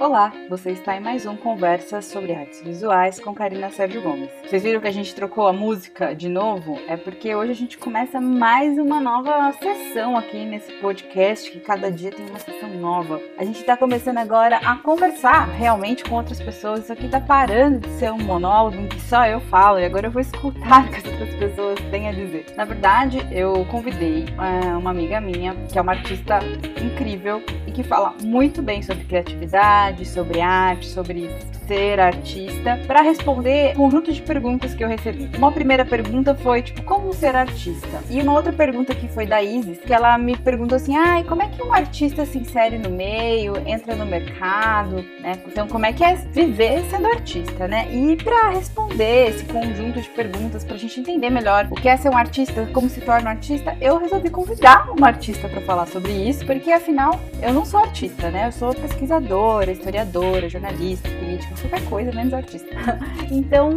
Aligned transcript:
Olá, 0.00 0.32
você 0.48 0.70
está 0.70 0.96
em 0.96 1.00
mais 1.00 1.26
um 1.26 1.36
Conversa 1.36 2.00
sobre 2.00 2.32
Artes 2.32 2.62
Visuais 2.62 3.18
com 3.18 3.34
Karina 3.34 3.68
Sérgio 3.68 4.00
Gomes. 4.00 4.30
Vocês 4.44 4.62
viram 4.62 4.80
que 4.80 4.86
a 4.86 4.92
gente 4.92 5.12
trocou 5.12 5.48
a 5.48 5.52
música 5.52 6.14
de 6.14 6.28
novo? 6.28 6.78
É 6.86 6.96
porque 6.96 7.34
hoje 7.34 7.50
a 7.50 7.54
gente 7.56 7.76
começa 7.76 8.20
mais 8.20 8.78
uma 8.78 9.00
nova 9.00 9.52
sessão 9.54 10.16
aqui 10.16 10.44
nesse 10.44 10.70
podcast, 10.74 11.50
que 11.50 11.58
cada 11.58 11.90
dia 11.90 12.12
tem 12.12 12.24
uma 12.26 12.38
sessão 12.38 12.68
nova. 12.76 13.20
A 13.36 13.44
gente 13.44 13.58
está 13.58 13.76
começando 13.76 14.18
agora 14.18 14.58
a 14.58 14.76
conversar 14.76 15.48
realmente 15.48 16.04
com 16.04 16.14
outras 16.14 16.40
pessoas. 16.40 16.84
Isso 16.84 16.92
aqui 16.92 17.06
está 17.06 17.20
parando 17.20 17.80
de 17.80 17.90
ser 17.98 18.12
um 18.12 18.18
monólogo 18.18 18.76
em 18.76 18.86
que 18.86 19.00
só 19.00 19.26
eu 19.26 19.40
falo 19.40 19.80
e 19.80 19.84
agora 19.84 20.06
eu 20.06 20.12
vou 20.12 20.22
escutar 20.22 20.86
o 20.86 20.90
que 20.90 20.98
as 20.98 21.06
outras 21.06 21.34
pessoas 21.34 21.80
têm 21.90 22.08
a 22.08 22.12
dizer. 22.12 22.46
Na 22.56 22.64
verdade, 22.64 23.18
eu 23.32 23.64
convidei 23.64 24.26
é, 24.38 24.76
uma 24.76 24.90
amiga 24.90 25.20
minha, 25.20 25.56
que 25.72 25.76
é 25.76 25.82
uma 25.82 25.92
artista 25.92 26.38
incrível 26.80 27.42
e 27.66 27.72
que 27.72 27.82
fala 27.82 28.14
muito 28.22 28.62
bem 28.62 28.80
sobre 28.80 29.04
criatividade 29.04 29.87
sobre 30.04 30.40
arte, 30.40 30.86
sobre 30.86 31.30
ser 31.66 32.00
artista, 32.00 32.80
para 32.86 33.02
responder 33.02 33.72
um 33.72 33.88
conjunto 33.88 34.12
de 34.12 34.22
perguntas 34.22 34.74
que 34.74 34.82
eu 34.82 34.88
recebi. 34.88 35.30
Uma 35.36 35.52
primeira 35.52 35.84
pergunta 35.84 36.34
foi, 36.34 36.62
tipo, 36.62 36.82
como 36.82 37.12
ser 37.12 37.36
artista? 37.36 38.00
E 38.10 38.20
uma 38.20 38.32
outra 38.32 38.52
pergunta 38.52 38.94
que 38.94 39.06
foi 39.08 39.26
da 39.26 39.42
Isis, 39.42 39.78
que 39.78 39.92
ela 39.92 40.16
me 40.16 40.36
perguntou 40.36 40.76
assim, 40.76 40.96
ai, 40.96 41.24
como 41.24 41.42
é 41.42 41.48
que 41.48 41.62
um 41.62 41.72
artista 41.72 42.24
se 42.24 42.38
insere 42.38 42.78
no 42.78 42.90
meio, 42.90 43.54
entra 43.66 43.94
no 43.94 44.06
mercado, 44.06 45.04
né? 45.20 45.38
Então, 45.46 45.68
como 45.68 45.84
é 45.84 45.92
que 45.92 46.02
é 46.02 46.14
viver 46.14 46.82
sendo 46.90 47.06
artista, 47.06 47.68
né? 47.68 47.86
E 47.92 48.16
para 48.16 48.50
responder 48.50 49.28
esse 49.28 49.44
conjunto 49.44 50.00
de 50.00 50.08
perguntas, 50.10 50.64
pra 50.64 50.76
gente 50.76 51.00
entender 51.00 51.30
melhor 51.30 51.68
o 51.70 51.74
que 51.74 51.88
é 51.88 51.96
ser 51.96 52.10
um 52.10 52.16
artista, 52.16 52.66
como 52.72 52.88
se 52.88 53.00
torna 53.00 53.28
um 53.28 53.32
artista, 53.32 53.76
eu 53.80 53.98
resolvi 53.98 54.30
convidar 54.30 54.90
uma 54.90 55.08
artista 55.08 55.48
para 55.48 55.60
falar 55.60 55.86
sobre 55.86 56.12
isso, 56.12 56.46
porque 56.46 56.70
afinal, 56.70 57.20
eu 57.42 57.52
não 57.52 57.64
sou 57.64 57.80
artista, 57.80 58.30
né? 58.30 58.48
Eu 58.48 58.52
sou 58.52 58.74
pesquisadora, 58.74 59.70
historiadora, 59.78 60.48
jornalista, 60.48 61.08
política, 61.08 61.54
qualquer 61.60 61.88
coisa, 61.88 62.12
menos 62.12 62.34
artista. 62.34 62.68
então, 63.30 63.76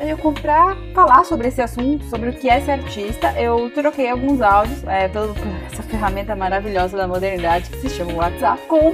eu 0.00 0.16
para 0.32 0.76
falar 0.94 1.24
sobre 1.24 1.48
esse 1.48 1.60
assunto, 1.60 2.04
sobre 2.06 2.30
o 2.30 2.32
que 2.32 2.48
é 2.48 2.60
ser 2.60 2.72
artista, 2.72 3.32
eu 3.40 3.70
troquei 3.70 4.10
alguns 4.10 4.40
áudios 4.40 4.82
é, 4.84 5.08
pela 5.08 5.32
essa 5.70 5.82
ferramenta 5.82 6.34
maravilhosa 6.34 6.96
da 6.96 7.06
modernidade 7.06 7.70
que 7.70 7.76
se 7.78 7.90
chama 7.90 8.14
WhatsApp 8.14 8.66
com 8.66 8.90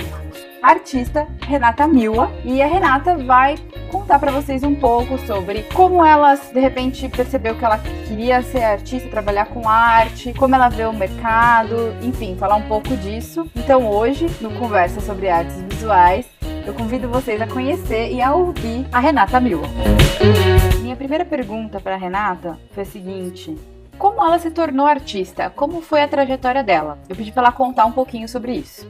a 0.62 0.70
artista 0.70 1.26
Renata 1.46 1.86
Mila. 1.86 2.30
E 2.44 2.60
a 2.60 2.66
Renata 2.66 3.16
vai 3.16 3.56
contar 3.90 4.18
para 4.18 4.30
vocês 4.30 4.62
um 4.62 4.74
pouco 4.74 5.16
sobre 5.26 5.62
como 5.74 6.04
ela 6.04 6.34
de 6.34 6.60
repente 6.60 7.08
percebeu 7.08 7.54
que 7.56 7.64
ela 7.64 7.78
queria 8.06 8.42
ser 8.42 8.64
artista, 8.64 9.08
trabalhar 9.08 9.46
com 9.46 9.66
arte, 9.68 10.34
como 10.34 10.54
ela 10.54 10.68
vê 10.68 10.84
o 10.84 10.92
mercado, 10.92 11.96
enfim, 12.02 12.36
falar 12.36 12.56
um 12.56 12.68
pouco 12.68 12.94
disso. 12.96 13.48
Então 13.56 13.88
hoje, 13.88 14.26
no 14.40 14.50
Conversa 14.52 15.00
sobre 15.00 15.28
Artes 15.28 15.56
Visuais, 15.62 16.26
eu 16.68 16.74
convido 16.74 17.08
vocês 17.08 17.40
a 17.40 17.46
conhecer 17.46 18.12
e 18.12 18.20
a 18.20 18.34
ouvir 18.34 18.86
a 18.92 19.00
Renata 19.00 19.40
Mil. 19.40 19.62
Minha 20.82 20.94
primeira 20.96 21.24
pergunta 21.24 21.80
para 21.80 21.96
Renata 21.96 22.58
foi 22.72 22.82
a 22.82 22.86
seguinte: 22.86 23.56
como 23.96 24.22
ela 24.22 24.38
se 24.38 24.50
tornou 24.50 24.84
artista? 24.84 25.48
Como 25.48 25.80
foi 25.80 26.02
a 26.02 26.08
trajetória 26.08 26.62
dela? 26.62 26.98
Eu 27.08 27.16
pedi 27.16 27.32
para 27.32 27.44
ela 27.44 27.52
contar 27.52 27.86
um 27.86 27.92
pouquinho 27.92 28.28
sobre 28.28 28.52
isso. 28.52 28.86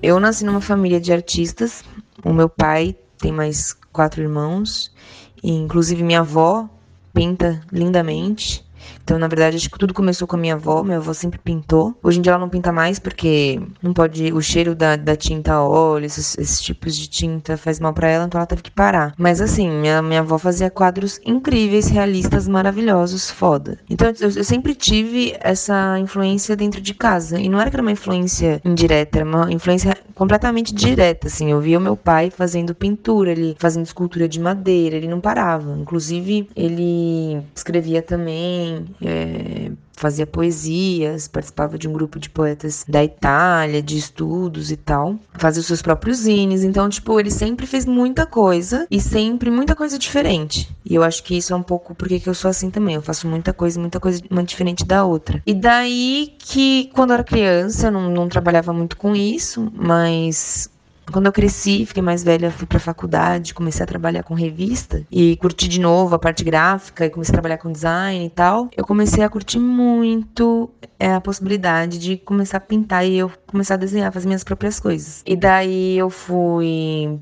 Eu 0.00 0.20
nasci 0.20 0.44
numa 0.44 0.60
família 0.60 1.00
de 1.00 1.12
artistas. 1.12 1.82
O 2.24 2.32
meu 2.32 2.48
pai 2.48 2.94
tem 3.18 3.32
mais 3.32 3.72
quatro 3.92 4.22
irmãos, 4.22 4.94
e 5.42 5.50
inclusive 5.50 6.04
minha 6.04 6.20
avó 6.20 6.68
pinta 7.12 7.60
lindamente. 7.72 8.64
Então, 9.02 9.18
na 9.18 9.28
verdade, 9.28 9.56
acho 9.56 9.70
que 9.70 9.78
tudo 9.78 9.94
começou 9.94 10.26
com 10.26 10.36
a 10.36 10.38
minha 10.38 10.54
avó. 10.54 10.82
Minha 10.82 10.98
avó 10.98 11.12
sempre 11.12 11.38
pintou. 11.38 11.94
Hoje 12.02 12.18
em 12.18 12.22
dia 12.22 12.32
ela 12.32 12.40
não 12.40 12.48
pinta 12.48 12.72
mais 12.72 12.98
porque 12.98 13.60
não 13.82 13.92
pode. 13.92 14.32
O 14.32 14.40
cheiro 14.40 14.74
da, 14.74 14.96
da 14.96 15.16
tinta 15.16 15.60
óleo, 15.60 16.06
esses, 16.06 16.36
esses 16.38 16.60
tipos 16.60 16.96
de 16.96 17.08
tinta 17.08 17.56
faz 17.56 17.80
mal 17.80 17.92
para 17.92 18.08
ela, 18.08 18.24
então 18.24 18.38
ela 18.38 18.46
teve 18.46 18.62
que 18.62 18.70
parar. 18.70 19.14
Mas 19.16 19.40
assim, 19.40 19.70
minha, 19.70 20.02
minha 20.02 20.20
avó 20.20 20.38
fazia 20.38 20.70
quadros 20.70 21.20
incríveis, 21.24 21.88
realistas, 21.88 22.46
maravilhosos, 22.48 23.30
foda. 23.30 23.78
Então 23.88 24.08
eu, 24.20 24.30
eu 24.30 24.44
sempre 24.44 24.74
tive 24.74 25.36
essa 25.40 25.98
influência 25.98 26.56
dentro 26.56 26.80
de 26.80 26.94
casa. 26.94 27.38
E 27.38 27.48
não 27.48 27.60
era 27.60 27.70
que 27.70 27.76
era 27.76 27.82
uma 27.82 27.92
influência 27.92 28.60
indireta, 28.64 29.18
era 29.18 29.28
uma 29.28 29.52
influência 29.52 29.96
completamente 30.18 30.74
direta, 30.74 31.28
assim. 31.28 31.50
Eu 31.50 31.60
via 31.60 31.78
o 31.78 31.80
meu 31.80 31.96
pai 31.96 32.30
fazendo 32.30 32.74
pintura, 32.74 33.30
ele 33.30 33.56
fazendo 33.58 33.86
escultura 33.86 34.28
de 34.28 34.40
madeira, 34.40 34.96
ele 34.96 35.06
não 35.06 35.20
parava. 35.20 35.76
Inclusive, 35.78 36.50
ele 36.56 37.40
escrevia 37.54 38.02
também, 38.02 38.67
é, 39.02 39.70
fazia 39.98 40.26
poesias, 40.26 41.28
participava 41.28 41.76
de 41.76 41.88
um 41.88 41.92
grupo 41.92 42.18
de 42.18 42.30
poetas 42.30 42.84
da 42.88 43.02
Itália, 43.02 43.82
de 43.82 43.98
estudos 43.98 44.70
e 44.70 44.76
tal, 44.76 45.16
fazia 45.34 45.60
os 45.60 45.66
seus 45.66 45.82
próprios 45.82 46.18
zines. 46.18 46.62
Então, 46.62 46.88
tipo, 46.88 47.18
ele 47.18 47.30
sempre 47.30 47.66
fez 47.66 47.84
muita 47.84 48.24
coisa 48.24 48.86
e 48.90 49.00
sempre 49.00 49.50
muita 49.50 49.74
coisa 49.74 49.98
diferente. 49.98 50.68
E 50.84 50.94
eu 50.94 51.02
acho 51.02 51.22
que 51.22 51.36
isso 51.36 51.52
é 51.52 51.56
um 51.56 51.62
pouco 51.62 51.94
porque 51.94 52.20
que 52.20 52.28
eu 52.28 52.34
sou 52.34 52.50
assim 52.50 52.70
também. 52.70 52.94
Eu 52.94 53.02
faço 53.02 53.26
muita 53.26 53.52
coisa, 53.52 53.78
muita 53.78 54.00
coisa 54.00 54.22
uma 54.30 54.42
diferente 54.42 54.84
da 54.84 55.04
outra. 55.04 55.42
E 55.46 55.52
daí 55.52 56.34
que, 56.38 56.90
quando 56.94 57.10
eu 57.10 57.14
era 57.14 57.24
criança, 57.24 57.88
eu 57.88 57.92
não, 57.92 58.10
não 58.10 58.28
trabalhava 58.28 58.72
muito 58.72 58.96
com 58.96 59.14
isso, 59.14 59.70
mas 59.74 60.70
quando 61.12 61.26
eu 61.26 61.32
cresci, 61.32 61.86
fiquei 61.86 62.02
mais 62.02 62.22
velha, 62.22 62.50
fui 62.50 62.66
pra 62.66 62.78
faculdade, 62.78 63.54
comecei 63.54 63.82
a 63.82 63.86
trabalhar 63.86 64.22
com 64.22 64.34
revista 64.34 65.04
e 65.10 65.36
curti 65.36 65.68
de 65.68 65.80
novo 65.80 66.14
a 66.14 66.18
parte 66.18 66.44
gráfica 66.44 67.06
e 67.06 67.10
comecei 67.10 67.32
a 67.32 67.34
trabalhar 67.34 67.58
com 67.58 67.72
design 67.72 68.26
e 68.26 68.30
tal. 68.30 68.68
Eu 68.76 68.84
comecei 68.84 69.22
a 69.22 69.28
curtir 69.28 69.58
muito 69.58 70.70
é, 70.98 71.12
a 71.12 71.20
possibilidade 71.20 71.98
de 71.98 72.16
começar 72.16 72.58
a 72.58 72.60
pintar 72.60 73.06
e 73.06 73.16
eu 73.16 73.30
começar 73.46 73.74
a 73.74 73.78
desenhar, 73.78 74.12
fazer 74.12 74.26
minhas 74.26 74.44
próprias 74.44 74.80
coisas. 74.80 75.22
E 75.26 75.36
daí 75.36 75.96
eu 75.96 76.10
fui 76.10 77.18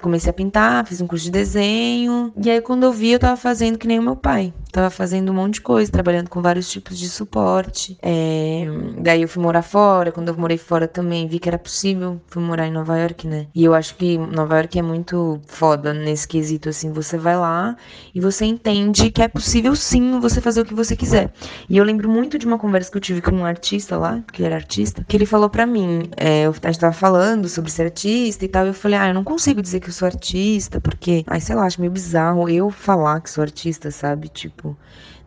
comecei 0.00 0.30
a 0.30 0.32
pintar, 0.32 0.86
fiz 0.86 1.00
um 1.00 1.06
curso 1.06 1.24
de 1.24 1.30
desenho. 1.30 2.32
E 2.42 2.50
aí, 2.50 2.60
quando 2.60 2.84
eu 2.84 2.92
vi, 2.92 3.12
eu 3.12 3.18
tava 3.18 3.36
fazendo 3.36 3.78
que 3.78 3.86
nem 3.86 3.98
o 3.98 4.02
meu 4.02 4.16
pai. 4.16 4.52
Tava 4.72 4.88
fazendo 4.88 5.32
um 5.32 5.34
monte 5.34 5.54
de 5.54 5.60
coisa, 5.62 5.90
trabalhando 5.90 6.28
com 6.28 6.40
vários 6.40 6.70
tipos 6.70 6.96
de 6.98 7.08
suporte. 7.08 7.98
É... 8.02 8.64
Daí 8.98 9.22
eu 9.22 9.28
fui 9.28 9.42
morar 9.42 9.62
fora. 9.62 10.12
Quando 10.12 10.28
eu 10.28 10.36
morei 10.36 10.58
fora 10.58 10.86
também, 10.86 11.26
vi 11.26 11.38
que 11.38 11.48
era 11.48 11.58
possível. 11.58 12.20
Fui 12.28 12.42
morar 12.42 12.66
em 12.66 12.72
Nova 12.72 12.96
York, 12.98 13.26
né? 13.26 13.46
E 13.54 13.64
eu 13.64 13.74
acho 13.74 13.96
que 13.96 14.16
Nova 14.16 14.56
York 14.56 14.78
é 14.78 14.82
muito 14.82 15.40
foda 15.46 15.92
nesse 15.92 16.26
quesito, 16.26 16.68
assim. 16.68 16.92
Você 16.92 17.18
vai 17.18 17.36
lá 17.36 17.76
e 18.14 18.20
você 18.20 18.44
entende 18.44 19.10
que 19.10 19.22
é 19.22 19.28
possível 19.28 19.74
sim 19.74 20.20
você 20.20 20.40
fazer 20.40 20.60
o 20.60 20.64
que 20.64 20.74
você 20.74 20.94
quiser. 20.94 21.32
E 21.68 21.76
eu 21.76 21.84
lembro 21.84 22.08
muito 22.08 22.38
de 22.38 22.46
uma 22.46 22.58
conversa 22.58 22.90
que 22.90 22.96
eu 22.96 23.00
tive 23.00 23.20
com 23.20 23.32
um 23.32 23.44
artista 23.44 23.96
lá, 23.96 24.22
que 24.32 24.44
era 24.44 24.54
artista, 24.54 25.04
que 25.06 25.16
ele 25.16 25.26
falou 25.26 25.50
para 25.50 25.66
mim, 25.66 26.10
é, 26.16 26.46
a 26.46 26.66
gente 26.70 26.80
tava 26.80 26.92
falando 26.92 27.48
sobre 27.48 27.70
ser 27.70 27.84
artista 27.84 28.44
e 28.44 28.48
tal. 28.48 28.66
E 28.66 28.68
eu 28.68 28.74
falei, 28.74 28.98
ah, 28.98 29.08
eu 29.08 29.14
não 29.14 29.24
consigo 29.24 29.60
dizer 29.60 29.80
que 29.80 29.89
eu 29.90 29.94
sou 29.94 30.06
artista, 30.06 30.80
porque, 30.80 31.24
ai, 31.26 31.40
sei 31.40 31.54
lá, 31.54 31.66
acho 31.66 31.80
meio 31.80 31.92
bizarro 31.92 32.48
eu 32.48 32.70
falar 32.70 33.20
que 33.20 33.28
sou 33.28 33.42
artista, 33.42 33.90
sabe? 33.90 34.28
Tipo. 34.28 34.76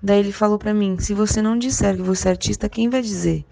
Daí 0.01 0.19
ele 0.19 0.31
falou 0.31 0.57
para 0.57 0.73
mim: 0.73 0.97
se 0.99 1.13
você 1.13 1.41
não 1.41 1.57
disser 1.57 1.95
que 1.95 2.01
você 2.01 2.29
é 2.29 2.31
artista, 2.31 2.69
quem 2.69 2.89
vai 2.89 3.01
dizer? 3.01 3.45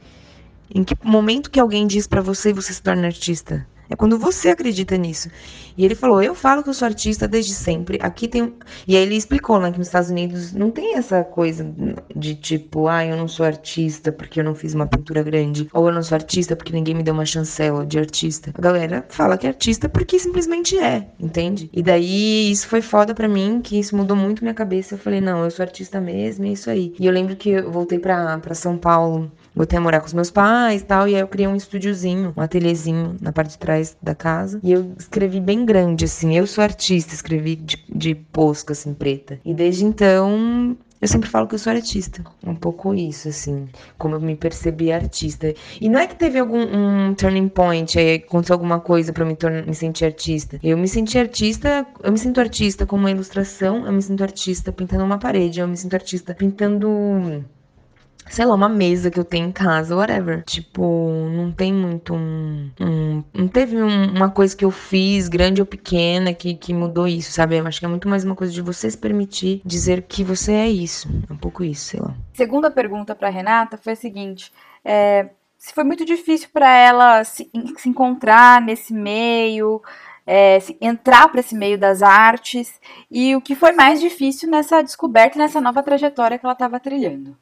Em 0.73 0.83
que 0.83 0.95
momento 1.03 1.51
que 1.51 1.59
alguém 1.59 1.85
diz 1.85 2.07
para 2.07 2.21
você 2.21 2.53
você 2.53 2.73
se 2.73 2.81
torna 2.81 3.07
artista? 3.07 3.67
É 3.91 3.95
quando 3.97 4.17
você 4.17 4.47
acredita 4.47 4.95
nisso. 4.95 5.29
E 5.77 5.83
ele 5.83 5.95
falou: 5.95 6.23
Eu 6.23 6.33
falo 6.33 6.63
que 6.63 6.69
eu 6.69 6.73
sou 6.73 6.85
artista 6.85 7.27
desde 7.27 7.53
sempre. 7.53 7.99
Aqui 8.01 8.25
tem. 8.25 8.53
E 8.87 8.95
aí 8.95 9.03
ele 9.03 9.17
explicou 9.17 9.57
lá 9.57 9.69
que 9.69 9.77
nos 9.77 9.87
Estados 9.87 10.09
Unidos 10.09 10.53
não 10.53 10.71
tem 10.71 10.95
essa 10.95 11.25
coisa 11.25 11.69
de 12.15 12.35
tipo, 12.35 12.87
ah, 12.87 13.05
eu 13.05 13.17
não 13.17 13.27
sou 13.27 13.45
artista 13.45 14.09
porque 14.09 14.39
eu 14.39 14.45
não 14.45 14.55
fiz 14.55 14.73
uma 14.73 14.87
pintura 14.87 15.21
grande. 15.21 15.67
Ou 15.73 15.87
eu 15.87 15.93
não 15.93 16.01
sou 16.01 16.15
artista 16.15 16.55
porque 16.55 16.71
ninguém 16.71 16.95
me 16.95 17.03
deu 17.03 17.13
uma 17.13 17.25
chancela 17.25 17.85
de 17.85 17.99
artista. 17.99 18.53
A 18.57 18.61
galera 18.61 19.05
fala 19.09 19.37
que 19.37 19.45
é 19.45 19.49
artista 19.49 19.89
porque 19.89 20.17
simplesmente 20.17 20.79
é, 20.79 21.09
entende? 21.19 21.69
E 21.73 21.83
daí 21.83 22.49
isso 22.49 22.67
foi 22.69 22.81
foda 22.81 23.13
pra 23.13 23.27
mim, 23.27 23.59
que 23.61 23.77
isso 23.77 23.95
mudou 23.97 24.15
muito 24.15 24.41
minha 24.41 24.53
cabeça. 24.53 24.95
Eu 24.95 24.99
falei: 24.99 25.19
Não, 25.19 25.43
eu 25.43 25.51
sou 25.51 25.63
artista 25.63 25.99
mesmo, 25.99 26.45
é 26.45 26.49
isso 26.49 26.69
aí. 26.69 26.93
E 26.97 27.05
eu 27.05 27.11
lembro 27.11 27.35
que 27.35 27.49
eu 27.49 27.69
voltei 27.69 27.99
pra, 27.99 28.37
pra 28.39 28.55
São 28.55 28.77
Paulo 28.77 29.29
Voltei 29.55 29.77
a 29.77 29.81
morar 29.81 29.99
com 29.99 30.07
os 30.07 30.13
meus 30.13 30.31
pais 30.31 30.81
e 30.81 30.85
tal, 30.85 31.07
e 31.07 31.15
aí 31.15 31.21
eu 31.21 31.27
criei 31.27 31.47
um 31.47 31.55
estúdiozinho, 31.55 32.33
um 32.35 32.41
ateliêzinho 32.41 33.17
na 33.21 33.31
parte 33.31 33.51
de 33.51 33.57
trás 33.57 33.97
da 34.01 34.15
casa. 34.15 34.59
E 34.63 34.71
eu 34.71 34.93
escrevi 34.97 35.39
bem 35.39 35.65
grande, 35.65 36.05
assim. 36.05 36.35
Eu 36.35 36.47
sou 36.47 36.63
artista, 36.63 37.13
escrevi 37.13 37.55
de, 37.55 37.83
de 37.93 38.15
posca, 38.15 38.73
assim, 38.73 38.93
preta. 38.93 39.39
E 39.43 39.53
desde 39.53 39.83
então 39.83 40.77
eu 41.01 41.07
sempre 41.07 41.27
falo 41.27 41.47
que 41.47 41.55
eu 41.55 41.59
sou 41.59 41.73
artista. 41.73 42.23
Um 42.45 42.53
pouco 42.53 42.93
isso, 42.93 43.27
assim, 43.27 43.67
como 43.97 44.15
eu 44.15 44.21
me 44.21 44.35
percebi 44.35 44.91
artista. 44.91 45.51
E 45.81 45.89
não 45.89 45.99
é 45.99 46.05
que 46.05 46.15
teve 46.15 46.37
algum 46.37 46.61
um 46.61 47.15
turning 47.15 47.49
point, 47.49 47.97
aí 47.97 48.15
aconteceu 48.15 48.53
alguma 48.53 48.79
coisa 48.79 49.11
para 49.11 49.25
me, 49.25 49.35
me 49.65 49.73
sentir 49.73 50.05
artista. 50.05 50.59
Eu 50.61 50.77
me 50.77 50.87
senti 50.87 51.17
artista, 51.17 51.87
eu 52.03 52.11
me 52.11 52.19
sinto 52.19 52.39
artista 52.39 52.85
com 52.85 52.97
uma 52.97 53.09
ilustração, 53.09 53.83
eu 53.87 53.91
me 53.91 54.01
sinto 54.01 54.21
artista 54.21 54.71
pintando 54.71 55.03
uma 55.03 55.17
parede, 55.17 55.59
eu 55.59 55.67
me 55.67 55.75
sinto 55.75 55.95
artista 55.95 56.35
pintando 56.35 57.43
sei 58.29 58.45
lá, 58.45 58.55
uma 58.55 58.69
mesa 58.69 59.11
que 59.11 59.19
eu 59.19 59.25
tenho 59.25 59.47
em 59.47 59.51
casa, 59.51 59.95
whatever. 59.95 60.43
Tipo, 60.43 61.09
não 61.31 61.51
tem 61.51 61.73
muito 61.73 62.13
um. 62.13 62.71
um 62.79 63.23
não 63.33 63.47
teve 63.47 63.81
um, 63.81 64.11
uma 64.15 64.29
coisa 64.29 64.55
que 64.55 64.65
eu 64.65 64.71
fiz, 64.71 65.27
grande 65.27 65.61
ou 65.61 65.65
pequena, 65.65 66.33
que, 66.33 66.53
que 66.53 66.73
mudou 66.73 67.07
isso, 67.07 67.31
sabe? 67.31 67.57
Eu 67.57 67.67
acho 67.67 67.79
que 67.79 67.85
é 67.85 67.89
muito 67.89 68.07
mais 68.07 68.23
uma 68.23 68.35
coisa 68.35 68.53
de 68.53 68.61
você 68.61 68.89
se 68.89 68.97
permitir 68.97 69.61
dizer 69.65 70.03
que 70.03 70.23
você 70.23 70.53
é 70.53 70.69
isso. 70.69 71.09
É 71.29 71.33
um 71.33 71.37
pouco 71.37 71.63
isso, 71.63 71.85
sei 71.85 71.99
lá. 71.99 72.13
Segunda 72.33 72.71
pergunta 72.71 73.15
para 73.15 73.29
Renata 73.29 73.77
foi 73.77 73.93
a 73.93 73.97
seguinte: 73.97 74.51
é, 74.83 75.29
se 75.57 75.73
foi 75.73 75.83
muito 75.83 76.05
difícil 76.05 76.49
para 76.51 76.75
ela 76.75 77.23
se, 77.23 77.49
se 77.77 77.89
encontrar 77.89 78.61
nesse 78.61 78.93
meio. 78.93 79.81
é, 80.25 80.59
entrar 80.79 81.27
para 81.29 81.39
esse 81.39 81.55
meio 81.55 81.77
das 81.77 82.01
artes 82.01 82.79
e 83.09 83.35
o 83.35 83.41
que 83.41 83.55
foi 83.55 83.71
mais 83.71 83.99
difícil 83.99 84.49
nessa 84.49 84.81
descoberta, 84.81 85.37
nessa 85.37 85.59
nova 85.59 85.83
trajetória 85.83 86.37
que 86.37 86.45
ela 86.45 86.53
estava 86.53 86.79
trilhando. 86.79 87.35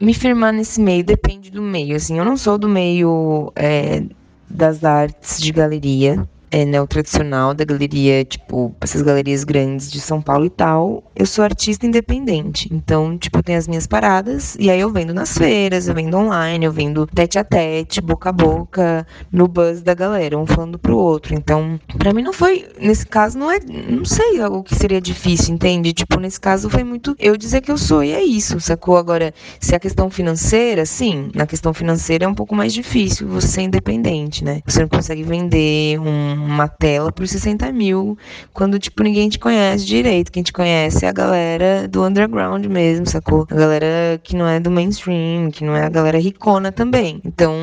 Me 0.00 0.14
firmar 0.14 0.52
nesse 0.52 0.80
meio 0.80 1.04
depende 1.04 1.50
do 1.50 1.62
meio. 1.62 1.96
Assim, 1.96 2.18
eu 2.18 2.24
não 2.24 2.36
sou 2.36 2.56
do 2.56 2.68
meio 2.68 3.52
é, 3.56 4.02
das 4.48 4.84
artes 4.84 5.40
de 5.40 5.52
galeria 5.52 6.28
é, 6.50 6.64
né, 6.64 6.80
o 6.80 6.86
tradicional 6.86 7.54
da 7.54 7.64
galeria, 7.64 8.24
tipo, 8.24 8.74
essas 8.80 9.02
galerias 9.02 9.44
grandes 9.44 9.90
de 9.90 10.00
São 10.00 10.20
Paulo 10.20 10.46
e 10.46 10.50
tal, 10.50 11.02
eu 11.14 11.26
sou 11.26 11.44
artista 11.44 11.86
independente. 11.86 12.68
Então, 12.72 13.16
tipo, 13.18 13.38
eu 13.38 13.42
tenho 13.42 13.58
as 13.58 13.68
minhas 13.68 13.86
paradas 13.86 14.56
e 14.58 14.70
aí 14.70 14.80
eu 14.80 14.90
vendo 14.90 15.12
nas 15.12 15.36
feiras, 15.36 15.88
eu 15.88 15.94
vendo 15.94 16.16
online, 16.16 16.64
eu 16.64 16.72
vendo 16.72 17.06
tete 17.06 17.38
a 17.38 17.44
tete, 17.44 18.00
boca 18.00 18.30
a 18.30 18.32
boca, 18.32 19.06
no 19.30 19.46
buzz 19.46 19.82
da 19.82 19.94
galera, 19.94 20.38
um 20.38 20.46
falando 20.46 20.78
pro 20.78 20.96
outro. 20.96 21.34
Então, 21.34 21.78
para 21.96 22.12
mim 22.12 22.22
não 22.22 22.32
foi, 22.32 22.66
nesse 22.80 23.06
caso 23.06 23.38
não 23.38 23.50
é, 23.50 23.58
não 23.60 24.04
sei 24.04 24.40
o 24.42 24.62
que 24.62 24.74
seria 24.74 25.00
difícil, 25.00 25.54
entende? 25.54 25.92
Tipo, 25.92 26.20
nesse 26.20 26.40
caso 26.40 26.70
foi 26.70 26.84
muito 26.84 27.14
eu 27.18 27.36
dizer 27.36 27.60
que 27.60 27.70
eu 27.70 27.78
sou 27.78 28.02
e 28.02 28.12
é 28.12 28.22
isso, 28.22 28.60
sacou? 28.60 28.96
Agora, 28.96 29.34
se 29.60 29.74
a 29.74 29.80
questão 29.80 30.10
financeira, 30.10 30.86
sim, 30.86 31.30
na 31.34 31.46
questão 31.46 31.74
financeira 31.74 32.24
é 32.24 32.28
um 32.28 32.34
pouco 32.34 32.54
mais 32.54 32.72
difícil 32.72 33.28
você 33.28 33.48
ser 33.48 33.62
independente, 33.62 34.44
né? 34.44 34.60
Você 34.66 34.80
não 34.80 34.88
consegue 34.88 35.22
vender 35.22 35.98
um 36.00 36.37
uma 36.44 36.68
tela 36.68 37.12
por 37.12 37.26
60 37.26 37.70
mil, 37.72 38.16
quando, 38.52 38.78
tipo, 38.78 39.02
ninguém 39.02 39.28
te 39.28 39.38
conhece 39.38 39.84
direito. 39.84 40.32
Quem 40.32 40.42
te 40.42 40.52
conhece 40.52 41.04
é 41.04 41.08
a 41.08 41.12
galera 41.12 41.88
do 41.88 42.04
underground 42.04 42.64
mesmo, 42.66 43.06
sacou? 43.06 43.46
A 43.50 43.54
galera 43.54 44.20
que 44.22 44.36
não 44.36 44.46
é 44.46 44.60
do 44.60 44.70
mainstream, 44.70 45.50
que 45.50 45.64
não 45.64 45.74
é 45.76 45.84
a 45.84 45.88
galera 45.88 46.18
ricona 46.18 46.72
também. 46.72 47.20
Então, 47.24 47.54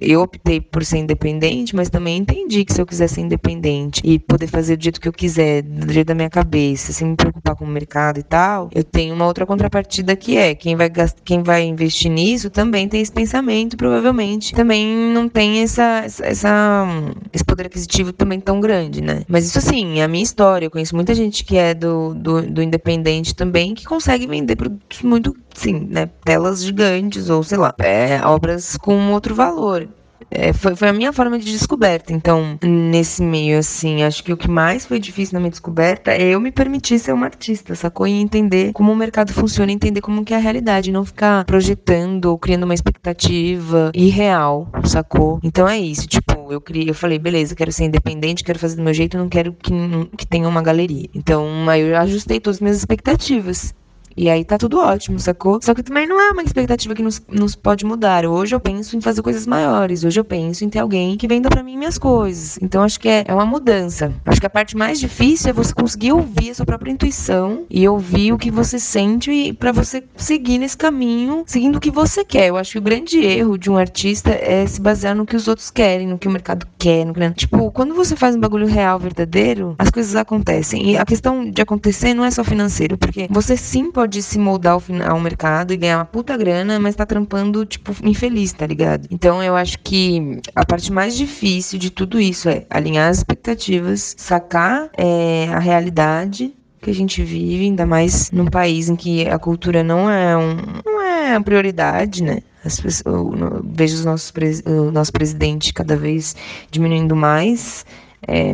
eu 0.00 0.22
optei 0.22 0.60
por 0.60 0.84
ser 0.84 0.98
independente, 0.98 1.74
mas 1.76 1.90
também 1.90 2.18
entendi 2.18 2.64
que 2.64 2.72
se 2.72 2.80
eu 2.80 2.86
quiser 2.86 3.08
ser 3.08 3.20
independente 3.20 4.00
e 4.04 4.18
poder 4.18 4.46
fazer 4.46 4.76
do 4.76 4.82
jeito 4.82 5.00
que 5.00 5.08
eu 5.08 5.12
quiser, 5.12 5.62
do 5.62 5.92
jeito 5.92 6.08
da 6.08 6.14
minha 6.14 6.30
cabeça, 6.30 6.92
sem 6.92 7.08
me 7.08 7.16
preocupar 7.16 7.54
com 7.56 7.64
o 7.64 7.68
mercado 7.68 8.18
e 8.18 8.22
tal, 8.22 8.70
eu 8.74 8.84
tenho 8.84 9.14
uma 9.14 9.26
outra 9.26 9.46
contrapartida 9.46 10.16
que 10.16 10.36
é 10.36 10.54
quem 10.54 10.76
vai, 10.76 10.90
quem 11.24 11.42
vai 11.42 11.64
investir 11.64 12.10
nisso 12.10 12.50
também 12.50 12.88
tem 12.88 13.00
esse 13.00 13.12
pensamento, 13.12 13.76
provavelmente. 13.76 14.54
Também 14.54 14.86
não 15.12 15.28
tem 15.28 15.62
essa, 15.62 16.04
essa, 16.22 16.86
esse 17.32 17.44
poder 17.44 17.66
aquisitivo 17.66 18.12
também 18.24 18.40
tão 18.40 18.58
grande, 18.58 19.02
né? 19.02 19.22
Mas 19.28 19.46
isso 19.46 19.58
assim, 19.58 20.00
é 20.00 20.04
a 20.04 20.08
minha 20.08 20.24
história. 20.24 20.66
Eu 20.66 20.70
conheço 20.70 20.96
muita 20.96 21.14
gente 21.14 21.44
que 21.44 21.56
é 21.56 21.74
do, 21.74 22.14
do, 22.14 22.42
do 22.42 22.62
independente 22.62 23.34
também 23.34 23.74
que 23.74 23.84
consegue 23.84 24.26
vender 24.26 24.56
produtos 24.56 25.02
muito, 25.02 25.36
sim, 25.54 25.86
né? 25.90 26.06
Telas 26.24 26.64
gigantes 26.64 27.28
ou 27.28 27.42
sei 27.42 27.58
lá, 27.58 27.74
é, 27.78 28.20
obras 28.24 28.76
com 28.76 29.12
outro 29.12 29.34
valor 29.34 29.88
é, 30.30 30.52
foi, 30.52 30.74
foi 30.74 30.88
a 30.88 30.92
minha 30.92 31.12
forma 31.12 31.38
de 31.38 31.50
descoberta. 31.50 32.12
Então, 32.12 32.58
nesse 32.62 33.22
meio, 33.22 33.58
assim, 33.58 34.02
acho 34.02 34.22
que 34.22 34.32
o 34.32 34.36
que 34.36 34.50
mais 34.50 34.84
foi 34.84 34.98
difícil 34.98 35.34
na 35.34 35.40
minha 35.40 35.50
descoberta 35.50 36.12
é 36.12 36.22
eu 36.28 36.40
me 36.40 36.50
permitir 36.50 36.98
ser 36.98 37.12
uma 37.12 37.26
artista, 37.26 37.74
sacou? 37.74 38.06
E 38.06 38.12
entender 38.12 38.72
como 38.72 38.92
o 38.92 38.96
mercado 38.96 39.32
funciona, 39.32 39.72
entender 39.72 40.00
como 40.00 40.24
que 40.24 40.34
é 40.34 40.36
a 40.36 40.40
realidade, 40.40 40.90
não 40.90 41.04
ficar 41.04 41.44
projetando 41.44 42.26
ou 42.26 42.38
criando 42.38 42.64
uma 42.64 42.74
expectativa 42.74 43.90
irreal, 43.94 44.68
sacou? 44.84 45.38
Então 45.42 45.68
é 45.68 45.78
isso, 45.78 46.06
tipo, 46.06 46.33
eu 46.52 46.62
eu 46.86 46.94
falei, 46.94 47.18
beleza, 47.18 47.54
quero 47.54 47.72
ser 47.72 47.84
independente, 47.84 48.44
quero 48.44 48.58
fazer 48.58 48.76
do 48.76 48.82
meu 48.82 48.94
jeito, 48.94 49.18
não 49.18 49.28
quero 49.28 49.52
que, 49.52 49.72
que 50.16 50.26
tenha 50.26 50.48
uma 50.48 50.62
galeria. 50.62 51.08
Então, 51.14 51.68
aí 51.68 51.82
eu 51.82 51.96
ajustei 51.96 52.40
todas 52.40 52.56
as 52.56 52.60
minhas 52.60 52.78
expectativas. 52.78 53.74
E 54.16 54.28
aí 54.30 54.44
tá 54.44 54.56
tudo 54.56 54.78
ótimo, 54.78 55.18
sacou? 55.18 55.58
Só 55.62 55.74
que 55.74 55.82
também 55.82 56.06
não 56.06 56.20
é 56.20 56.30
uma 56.30 56.42
expectativa 56.42 56.94
que 56.94 57.02
nos, 57.02 57.20
nos 57.28 57.54
pode 57.54 57.84
mudar. 57.84 58.24
Hoje 58.24 58.54
eu 58.54 58.60
penso 58.60 58.96
em 58.96 59.00
fazer 59.00 59.22
coisas 59.22 59.46
maiores. 59.46 60.04
Hoje 60.04 60.20
eu 60.20 60.24
penso 60.24 60.64
em 60.64 60.68
ter 60.68 60.78
alguém 60.78 61.16
que 61.16 61.26
venda 61.26 61.48
para 61.48 61.62
mim 61.62 61.76
minhas 61.76 61.98
coisas. 61.98 62.58
Então 62.62 62.82
acho 62.82 62.98
que 63.00 63.08
é, 63.08 63.24
é 63.26 63.34
uma 63.34 63.46
mudança. 63.46 64.12
Acho 64.24 64.40
que 64.40 64.46
a 64.46 64.50
parte 64.50 64.76
mais 64.76 65.00
difícil 65.00 65.50
é 65.50 65.52
você 65.52 65.74
conseguir 65.74 66.12
ouvir 66.12 66.50
a 66.50 66.54
sua 66.54 66.66
própria 66.66 66.92
intuição 66.92 67.64
e 67.68 67.88
ouvir 67.88 68.32
o 68.32 68.38
que 68.38 68.50
você 68.50 68.78
sente 68.78 69.52
para 69.54 69.72
você 69.72 70.04
seguir 70.16 70.58
nesse 70.58 70.76
caminho, 70.76 71.44
seguindo 71.46 71.76
o 71.76 71.80
que 71.80 71.90
você 71.90 72.24
quer. 72.24 72.48
Eu 72.48 72.56
acho 72.56 72.72
que 72.72 72.78
o 72.78 72.82
grande 72.82 73.18
erro 73.18 73.58
de 73.58 73.70
um 73.70 73.76
artista 73.76 74.30
é 74.30 74.66
se 74.66 74.80
basear 74.80 75.14
no 75.14 75.26
que 75.26 75.36
os 75.36 75.48
outros 75.48 75.70
querem, 75.70 76.06
no 76.06 76.18
que 76.18 76.28
o 76.28 76.30
mercado 76.30 76.66
quer. 76.78 77.04
No 77.04 77.12
que... 77.12 77.30
Tipo, 77.32 77.70
quando 77.72 77.94
você 77.94 78.14
faz 78.14 78.36
um 78.36 78.40
bagulho 78.40 78.66
real, 78.66 78.98
verdadeiro, 78.98 79.74
as 79.78 79.90
coisas 79.90 80.14
acontecem. 80.14 80.90
E 80.90 80.96
a 80.96 81.04
questão 81.04 81.50
de 81.50 81.60
acontecer 81.60 82.14
não 82.14 82.24
é 82.24 82.30
só 82.30 82.44
financeiro, 82.44 82.96
porque 82.96 83.26
você 83.30 83.56
sim 83.56 83.90
pode 83.90 84.03
pode 84.04 84.22
se 84.22 84.38
moldar 84.38 84.78
ao, 85.08 85.18
mercado 85.18 85.72
e 85.72 85.78
ganhar 85.78 85.96
uma 85.96 86.04
puta 86.04 86.36
grana, 86.36 86.78
mas 86.78 86.94
tá 86.94 87.06
trampando, 87.06 87.64
tipo, 87.64 87.94
infeliz, 88.06 88.52
tá 88.52 88.66
ligado? 88.66 89.08
Então 89.10 89.42
eu 89.42 89.56
acho 89.56 89.78
que 89.78 90.40
a 90.54 90.64
parte 90.64 90.92
mais 90.92 91.16
difícil 91.16 91.78
de 91.78 91.90
tudo 91.90 92.20
isso 92.20 92.50
é 92.50 92.66
alinhar 92.68 93.08
as 93.08 93.18
expectativas, 93.18 94.14
sacar 94.18 94.90
é, 94.98 95.48
a 95.50 95.58
realidade 95.58 96.54
que 96.82 96.90
a 96.90 96.94
gente 96.94 97.22
vive, 97.22 97.64
ainda 97.64 97.86
mais 97.86 98.30
num 98.30 98.44
país 98.44 98.90
em 98.90 98.96
que 98.96 99.26
a 99.26 99.38
cultura 99.38 99.82
não 99.82 100.10
é, 100.10 100.36
um, 100.36 100.56
não 100.84 101.00
é 101.00 101.40
prioridade, 101.40 102.22
né? 102.22 102.40
As 102.62 102.78
pessoas, 102.78 103.38
vejo 103.74 103.94
os 103.94 104.04
nossos, 104.04 104.32
o 104.66 104.90
nosso 104.90 105.12
presidente 105.12 105.72
cada 105.72 105.96
vez 105.96 106.36
diminuindo 106.70 107.16
mais. 107.16 107.86
É, 108.28 108.52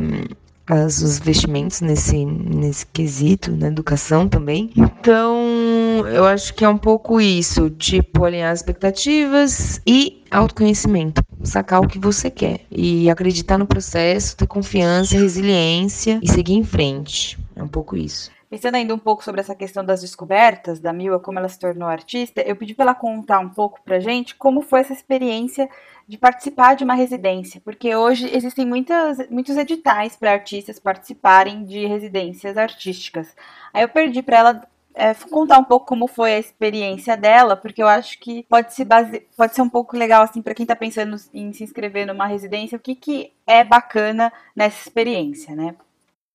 as, 0.71 1.03
os 1.03 1.19
investimentos 1.19 1.81
nesse, 1.81 2.25
nesse 2.25 2.87
quesito, 2.87 3.51
na 3.51 3.67
educação 3.67 4.29
também. 4.29 4.71
Então, 4.77 6.07
eu 6.13 6.25
acho 6.25 6.55
que 6.55 6.65
é 6.65 6.69
um 6.69 6.79
pouco 6.79 7.21
isso, 7.21 7.69
tipo, 7.71 8.25
alinhar 8.25 8.53
as 8.53 8.61
expectativas 8.61 9.81
e 9.87 10.23
autoconhecimento, 10.31 11.23
sacar 11.43 11.81
o 11.81 11.89
que 11.89 11.99
você 11.99 12.31
quer 12.31 12.61
e 12.71 13.11
acreditar 13.11 13.59
no 13.59 13.67
processo, 13.67 14.37
ter 14.37 14.47
confiança, 14.47 15.17
resiliência 15.17 16.21
e 16.23 16.31
seguir 16.31 16.55
em 16.55 16.65
frente. 16.65 17.37
É 17.57 17.63
um 17.63 17.69
pouco 17.69 17.97
isso. 17.97 18.31
Pensando 18.51 18.75
ainda 18.75 18.93
um 18.93 18.99
pouco 18.99 19.23
sobre 19.23 19.41
essa 19.41 19.55
questão 19.55 19.85
das 19.85 20.01
descobertas 20.01 20.81
da 20.81 20.93
Mila, 20.93 21.21
como 21.21 21.39
ela 21.39 21.49
se 21.49 21.57
tornou 21.57 21.89
artista, 21.89 22.41
eu 22.41 22.57
pedi 22.57 22.75
para 22.75 22.87
ela 22.87 22.95
contar 22.97 23.39
um 23.39 23.49
pouco 23.49 23.81
pra 23.85 24.01
gente 24.01 24.35
como 24.35 24.61
foi 24.61 24.81
essa 24.81 24.93
experiência 24.93 25.71
de 26.09 26.19
participar 26.19 26.75
de 26.75 26.83
uma 26.83 26.95
residência, 26.95 27.61
porque 27.65 27.95
hoje 27.95 28.29
existem 28.35 28.67
muitas, 28.67 29.19
muitos 29.31 29.57
editais 29.57 30.17
para 30.17 30.33
artistas 30.33 30.81
participarem 30.81 31.65
de 31.65 31.87
residências 31.87 32.59
artísticas. 32.59 33.37
Aí 33.73 33.83
eu 33.83 33.89
perdi 33.89 34.21
para 34.21 34.39
ela 34.39 34.69
é, 34.95 35.15
contar 35.15 35.59
um 35.59 35.65
pouco 35.65 35.87
como 35.87 36.09
foi 36.09 36.35
a 36.35 36.39
experiência 36.41 37.17
dela, 37.17 37.57
porque 37.57 37.81
eu 37.81 37.87
acho 37.87 38.19
que 38.19 38.43
pode, 38.49 38.75
se 38.75 38.85
base... 38.85 39.21
pode 39.37 39.55
ser 39.55 39.63
um 39.63 39.69
pouco 39.69 39.97
legal 39.97 40.25
assim 40.25 40.43
para 40.43 40.55
quem 40.55 40.65
está 40.65 40.75
pensando 40.75 41.17
em 41.33 41.53
se 41.53 41.63
inscrever 41.63 42.05
numa 42.05 42.27
residência, 42.27 42.75
o 42.75 42.81
que, 42.81 42.97
que 42.97 43.33
é 43.47 43.63
bacana 43.63 44.33
nessa 44.57 44.81
experiência, 44.83 45.55
né? 45.55 45.77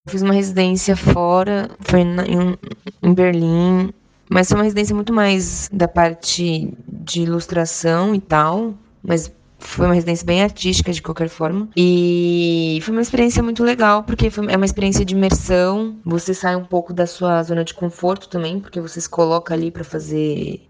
Fiz 0.08 0.22
uma 0.22 0.34
residência 0.34 0.96
fora, 0.96 1.70
foi 1.80 2.02
em, 2.02 2.58
em 3.02 3.14
Berlim, 3.14 3.92
mas 4.30 4.48
foi 4.48 4.58
uma 4.58 4.64
residência 4.64 4.96
muito 4.96 5.12
mais 5.14 5.70
da 5.72 5.88
parte 5.88 6.74
de 6.88 7.22
ilustração 7.22 8.14
e 8.14 8.22
tal, 8.22 8.74
mas 9.04 9.32
foi 9.58 9.86
uma 9.86 9.96
residência 9.96 10.26
bem 10.26 10.44
artística 10.44 10.92
de 10.92 11.02
qualquer 11.02 11.30
forma. 11.30 11.68
E 11.76 12.80
foi 12.84 12.94
uma 12.94 13.02
experiência 13.02 13.42
muito 13.42 13.64
legal, 13.64 14.04
porque 14.04 14.30
foi, 14.30 14.52
é 14.52 14.56
uma 14.56 14.66
experiência 14.66 15.04
de 15.04 15.16
imersão. 15.16 15.98
Você 16.06 16.34
sai 16.34 16.56
um 16.56 16.66
pouco 16.66 16.94
da 16.94 17.08
sua 17.08 17.42
zona 17.44 17.64
de 17.64 17.74
conforto 17.74 18.30
também, 18.30 18.60
porque 18.60 18.80
você 18.80 19.02
se 19.02 19.10
coloca 19.10 19.54
ali 19.54 19.72
para 19.72 19.84
fazer 19.84 20.62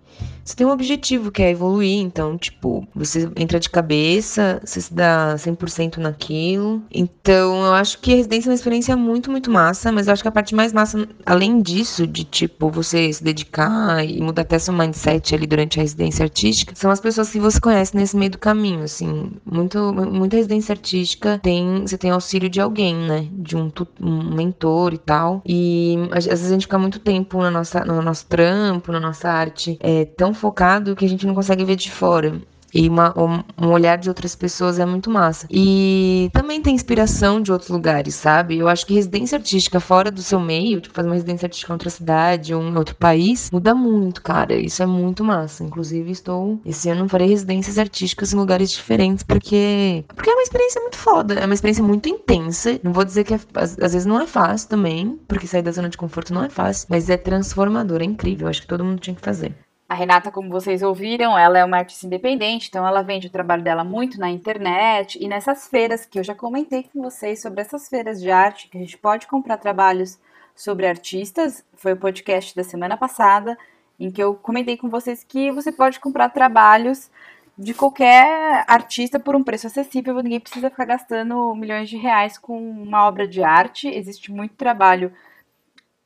você 0.45 0.55
tem 0.55 0.67
um 0.67 0.69
objetivo 0.69 1.31
que 1.31 1.41
é 1.41 1.50
evoluir, 1.50 2.00
então, 2.01 2.38
tipo, 2.38 2.88
você 2.93 3.27
entra 3.36 3.60
de 3.60 3.67
cabeça, 3.67 4.62
você 4.63 4.79
se 4.79 4.93
dá 4.93 5.34
100% 5.36 5.98
naquilo. 5.98 6.84
Então, 6.93 7.65
eu 7.65 7.74
acho 7.74 8.00
que 8.00 8.13
a 8.13 8.15
residência 8.17 8.50
é 8.50 8.51
uma 8.51 8.55
experiência 8.55 8.95
muito, 8.95 9.31
muito 9.31 9.50
massa, 9.50 9.91
mas 9.91 10.05
eu 10.05 10.13
acho 10.13 10.22
que 10.22 10.27
a 10.27 10.31
parte 10.31 10.53
mais 10.53 10.72
massa, 10.72 11.10
além 11.25 11.63
disso, 11.63 12.05
de, 12.05 12.24
tipo, 12.24 12.69
você 12.69 13.12
se 13.12 13.24
dedicar 13.24 14.07
e 14.07 14.22
mudar 14.22 14.43
até 14.43 14.60
seu 14.60 14.72
mindset 14.72 15.34
ali 15.34 15.48
durante 15.48 15.79
a 15.79 15.81
residência 15.81 16.22
artística, 16.22 16.75
são 16.75 16.91
as 16.91 17.00
pessoas 17.00 17.31
que 17.31 17.39
você 17.39 17.60
conhece 17.60 17.95
nesse 17.95 18.15
meio 18.15 18.29
do 18.29 18.38
caminho, 18.38 18.84
assim. 18.84 19.31
Muito, 19.43 19.79
muita 19.93 20.38
residência 20.38 20.74
artística 20.74 21.39
tem, 21.41 21.81
você 21.81 21.98
tem 21.98 22.12
auxílio 22.12 22.51
de 22.51 22.62
alguém, 22.62 22.93
né? 22.93 23.27
De 23.31 23.57
um, 23.57 23.72
um 24.00 24.36
mentor 24.36 24.93
e 24.93 25.00
tal. 25.00 25.41
E 25.43 25.98
às 26.12 26.27
vezes 26.27 26.45
a 26.45 26.53
gente 26.53 26.67
fica 26.67 26.77
muito 26.77 27.00
tempo 27.00 27.41
na 27.41 27.50
nossa, 27.50 27.84
no 27.84 28.00
nosso 28.03 28.27
trampo, 28.27 28.91
na 28.91 29.00
nossa 29.00 29.27
arte, 29.27 29.79
tão 30.06 30.34
focado 30.34 30.96
que 30.96 31.06
a 31.06 31.10
gente 31.10 31.26
não 31.26 31.36
consegue 31.36 31.66
ver 31.66 31.76
de 31.76 31.92
fora. 31.92 32.42
E 32.76 32.90
uma, 32.90 33.14
um 33.58 33.70
olhar 33.70 33.98
de 33.98 34.10
outras 34.10 34.36
pessoas 34.36 34.80
é 34.80 34.86
muito 34.86 35.10
massa. 35.10 35.48
E 35.50 36.30
também 36.34 36.62
tem 36.62 36.76
inspiração 36.76 37.42
de 37.42 37.50
outros 37.50 37.70
lugares, 37.70 38.16
sabe? 38.16 38.58
Eu 38.58 38.68
acho 38.68 38.86
que 38.86 38.94
residência 38.94 39.38
artística 39.38 39.80
fora 39.80 40.12
do 40.12 40.22
seu 40.22 40.42
meio, 40.42 40.82
tipo, 40.82 40.94
fazer 40.94 41.08
uma 41.08 41.14
residência 41.14 41.46
artística 41.46 41.72
em 41.72 41.76
outra 41.76 41.90
cidade 41.90 42.54
ou 42.54 42.62
em 42.62 42.76
outro 42.76 42.94
país, 42.96 43.50
muda 43.50 43.74
muito, 43.74 44.22
cara. 44.22 44.54
Isso 44.56 44.84
é 44.84 44.86
muito 44.86 45.24
massa. 45.24 45.64
Inclusive, 45.64 46.12
estou. 46.12 46.60
Esse 46.66 46.90
ano 46.90 47.08
farei 47.08 47.30
residências 47.30 47.78
artísticas 47.78 48.34
em 48.34 48.36
lugares 48.36 48.72
diferentes, 48.72 49.24
porque. 49.24 50.04
Porque 50.14 50.30
é 50.30 50.34
uma 50.34 50.44
experiência 50.44 50.82
muito 50.82 50.98
foda. 50.98 51.36
É 51.36 51.46
uma 51.46 51.54
experiência 51.54 51.84
muito 51.84 52.10
intensa. 52.10 52.78
Não 52.84 52.92
vou 52.92 53.06
dizer 53.06 53.24
que 53.24 53.34
é... 53.34 53.40
às, 53.54 53.80
às 53.80 53.94
vezes 53.94 54.06
não 54.06 54.20
é 54.20 54.28
fácil 54.28 54.68
também, 54.68 55.18
porque 55.30 55.48
sair 55.48 55.62
da 55.62 55.72
zona 55.72 55.88
de 55.88 55.98
conforto 55.98 56.34
não 56.34 56.44
é 56.44 56.50
fácil, 56.50 56.88
mas 56.90 57.10
é 57.10 57.16
transformador, 57.16 58.02
é 58.02 58.06
incrível. 58.06 58.48
Eu 58.48 58.50
acho 58.50 58.62
que 58.62 58.68
todo 58.68 58.84
mundo 58.84 59.00
tinha 59.00 59.16
que 59.16 59.22
fazer. 59.22 59.56
A 59.88 59.94
Renata, 59.94 60.32
como 60.32 60.50
vocês 60.50 60.82
ouviram, 60.82 61.38
ela 61.38 61.60
é 61.60 61.63
uma 61.63 61.77
artista 61.77 62.08
independente, 62.08 62.70
então 62.70 62.88
ela 62.88 63.04
vende 63.04 63.27
o 63.27 63.30
trabalho 63.30 63.62
dela 63.62 63.84
muito 63.84 64.20
na 64.20 64.32
internet 64.32 65.24
e 65.24 65.27
nessas 65.27 65.68
feiras 65.68 66.08
que 66.08 66.18
eu 66.18 66.24
já 66.24 66.34
comentei 66.34 66.84
com 66.92 67.04
vocês 67.04 67.39
sobre 67.39 67.62
essas 67.62 67.88
feiras 67.88 68.20
de 68.20 68.32
arte 68.32 68.68
que 68.68 68.77
a 68.77 68.82
gente 68.82 68.98
pode 68.98 69.27
comprar 69.27 69.58
trabalhos 69.58 70.20
sobre 70.56 70.88
artistas. 70.88 71.63
Foi 71.75 71.94
o 71.94 71.98
podcast 71.98 72.56
da 72.56 72.63
semana 72.63 72.98
passada 72.98 73.56
em 74.00 74.10
que 74.10 74.22
eu 74.22 74.34
comentei 74.34 74.75
com 74.75 74.89
vocês 74.89 75.24
que 75.24 75.51
você 75.51 75.72
pode 75.72 76.00
comprar 76.00 76.30
trabalhos 76.30 77.12
de 77.58 77.74
qualquer 77.74 78.65
artista 78.68 79.20
por 79.20 79.36
um 79.36 79.44
preço 79.44 79.68
acessível, 79.68 80.15
ninguém 80.15 80.39
precisa 80.39 80.70
ficar 80.70 80.86
gastando 80.86 81.56
milhões 81.56 81.89
de 81.89 81.96
reais 81.96 82.38
com 82.38 82.58
uma 82.60 83.08
obra 83.08 83.27
de 83.27 83.44
arte. 83.44 83.88
Existe 83.88 84.32
muito 84.32 84.56
trabalho 84.56 85.13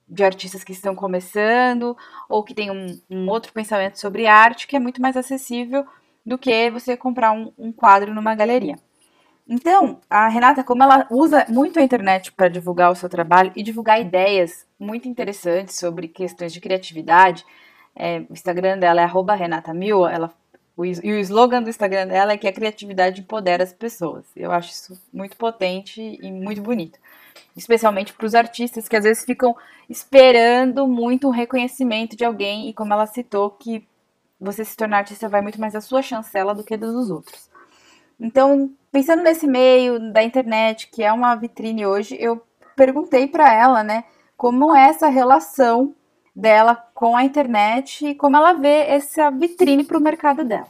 de 0.10 0.24
artistas 0.24 0.64
que 0.64 0.72
estão 0.72 0.96
começando 0.96 1.96
ou 2.28 2.44
que 2.44 2.54
tem 2.54 2.72
um, 2.72 3.00
um, 3.10 3.30
outro 3.30 3.54
pensamento 3.54 4.00
sobre 4.00 4.26
arte 4.26 4.68
que 4.68 4.76
é 4.76 4.80
muito 4.80 5.02
mais 5.02 5.16
acessível 5.16 5.86
do 6.26 6.38
que 6.38 6.70
você 6.72 6.98
comprar 6.98 7.32
um, 7.32 7.54
um 7.58 7.72
quadro 7.72 8.14
numa 8.14 8.36
galeria. 8.36 8.76
Então, 9.48 10.00
a 10.10 10.28
Renata, 10.28 10.64
como 10.64 10.84
ela 10.84 11.08
usa 11.10 11.46
muito 11.50 11.80
a 11.80 11.84
internet 11.84 12.32
para 12.32 12.50
divulgar 12.50 12.92
o 12.92 12.96
seu 12.96 13.10
trabalho 13.10 13.52
e 13.56 13.64
divulgar 13.64 14.00
ideias 14.00 14.68
muito 14.80 15.08
interessantes 15.08 15.76
sobre 15.76 16.08
questões 16.08 16.54
de 16.54 16.62
criatividade, 16.62 17.44
é, 17.96 18.20
o 18.30 18.34
Instagram 18.34 18.78
dela 18.78 19.02
é 19.02 19.36
Renata 19.36 19.74
Mil, 19.74 20.08
ela 20.08 20.32
o, 20.78 20.86
e 20.86 21.12
o 21.12 21.20
slogan 21.20 21.62
do 21.62 21.70
Instagram 21.70 22.08
dela 22.08 22.34
é 22.34 22.38
que 22.38 22.48
a 22.48 22.54
criatividade 22.54 23.22
empodera 23.22 23.64
as 23.64 23.74
pessoas. 23.74 24.26
Eu 24.36 24.52
acho 24.52 24.72
isso 24.72 25.02
muito 25.12 25.36
potente 25.36 26.00
e 26.00 26.32
muito 26.32 26.62
bonito 26.62 26.98
especialmente 27.56 28.14
para 28.14 28.26
os 28.26 28.36
artistas 28.36 28.88
que 28.88 28.96
às 28.96 29.04
vezes 29.04 29.26
ficam 29.26 29.56
esperando 29.90 30.88
muito 30.88 31.28
um 31.28 31.32
reconhecimento 31.32 32.16
de 32.16 32.26
alguém 32.26 32.70
e 32.70 32.74
como 32.74 32.94
ela 32.94 33.06
citou 33.06 33.50
que 33.50 33.88
você 34.40 34.64
se 34.64 34.76
tornar 34.76 35.00
artista 35.00 35.28
vai 35.28 35.42
muito 35.42 35.60
mais 35.60 35.74
da 35.74 35.82
sua 35.82 36.02
chancela 36.02 36.56
do 36.56 36.64
que 36.64 36.78
dos 36.78 37.10
outros. 37.10 37.50
Então, 38.20 38.72
pensando 38.92 39.24
nesse 39.24 39.48
meio 39.48 40.12
da 40.12 40.24
internet, 40.24 40.90
que 40.92 41.04
é 41.04 41.12
uma 41.12 41.36
vitrine 41.36 41.86
hoje, 41.86 42.18
eu 42.20 42.42
perguntei 42.76 43.28
para 43.28 43.54
ela, 43.54 43.84
né, 43.84 44.04
como 44.38 44.76
é 44.76 44.90
essa 44.90 45.08
relação 45.08 45.94
dela 46.36 46.76
com 46.94 47.16
a 47.16 47.24
internet 47.24 48.06
e 48.06 48.16
como 48.16 48.38
ela 48.38 48.54
vê 48.54 48.86
essa 48.88 49.30
vitrine 49.30 49.84
para 49.84 49.98
o 49.98 50.02
mercado 50.02 50.44
dela. 50.44 50.68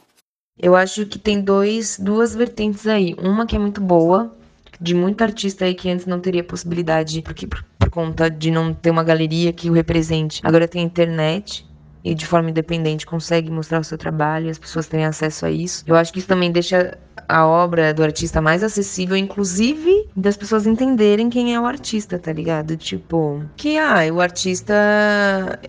Eu 0.58 0.76
acho 0.76 1.06
que 1.06 1.18
tem 1.18 1.40
dois, 1.40 1.98
duas 1.98 2.34
vertentes 2.34 2.86
aí. 2.86 3.14
Uma 3.14 3.46
que 3.46 3.56
é 3.56 3.58
muito 3.58 3.80
boa, 3.80 4.36
de 4.80 4.94
muito 4.94 5.22
artista 5.22 5.64
aí 5.64 5.74
que 5.74 5.90
antes 5.90 6.06
não 6.06 6.20
teria 6.20 6.42
possibilidade, 6.42 7.22
porque 7.22 7.46
por, 7.46 7.64
conta 7.90 8.30
de 8.30 8.50
não 8.50 8.72
ter 8.72 8.90
uma 8.90 9.02
galeria 9.02 9.52
que 9.52 9.68
o 9.68 9.72
represente. 9.72 10.40
Agora 10.44 10.68
tem 10.68 10.82
internet, 10.82 11.66
e 12.04 12.14
de 12.14 12.26
forma 12.26 12.50
independente 12.50 13.06
consegue 13.06 13.50
mostrar 13.50 13.80
o 13.80 13.84
seu 13.84 13.98
trabalho 13.98 14.46
e 14.46 14.50
as 14.50 14.58
pessoas 14.58 14.86
têm 14.86 15.04
acesso 15.04 15.46
a 15.46 15.50
isso. 15.50 15.84
Eu 15.86 15.96
acho 15.96 16.12
que 16.12 16.18
isso 16.18 16.28
também 16.28 16.50
deixa 16.50 16.98
a 17.28 17.46
obra 17.46 17.94
do 17.94 18.02
artista 18.02 18.40
mais 18.40 18.62
acessível, 18.62 19.16
inclusive 19.16 20.08
das 20.16 20.36
pessoas 20.36 20.66
entenderem 20.66 21.30
quem 21.30 21.54
é 21.54 21.60
o 21.60 21.64
artista, 21.64 22.18
tá 22.18 22.32
ligado? 22.32 22.76
Tipo, 22.76 23.42
que 23.56 23.78
ah, 23.78 24.00
o 24.12 24.20
artista, 24.20 24.74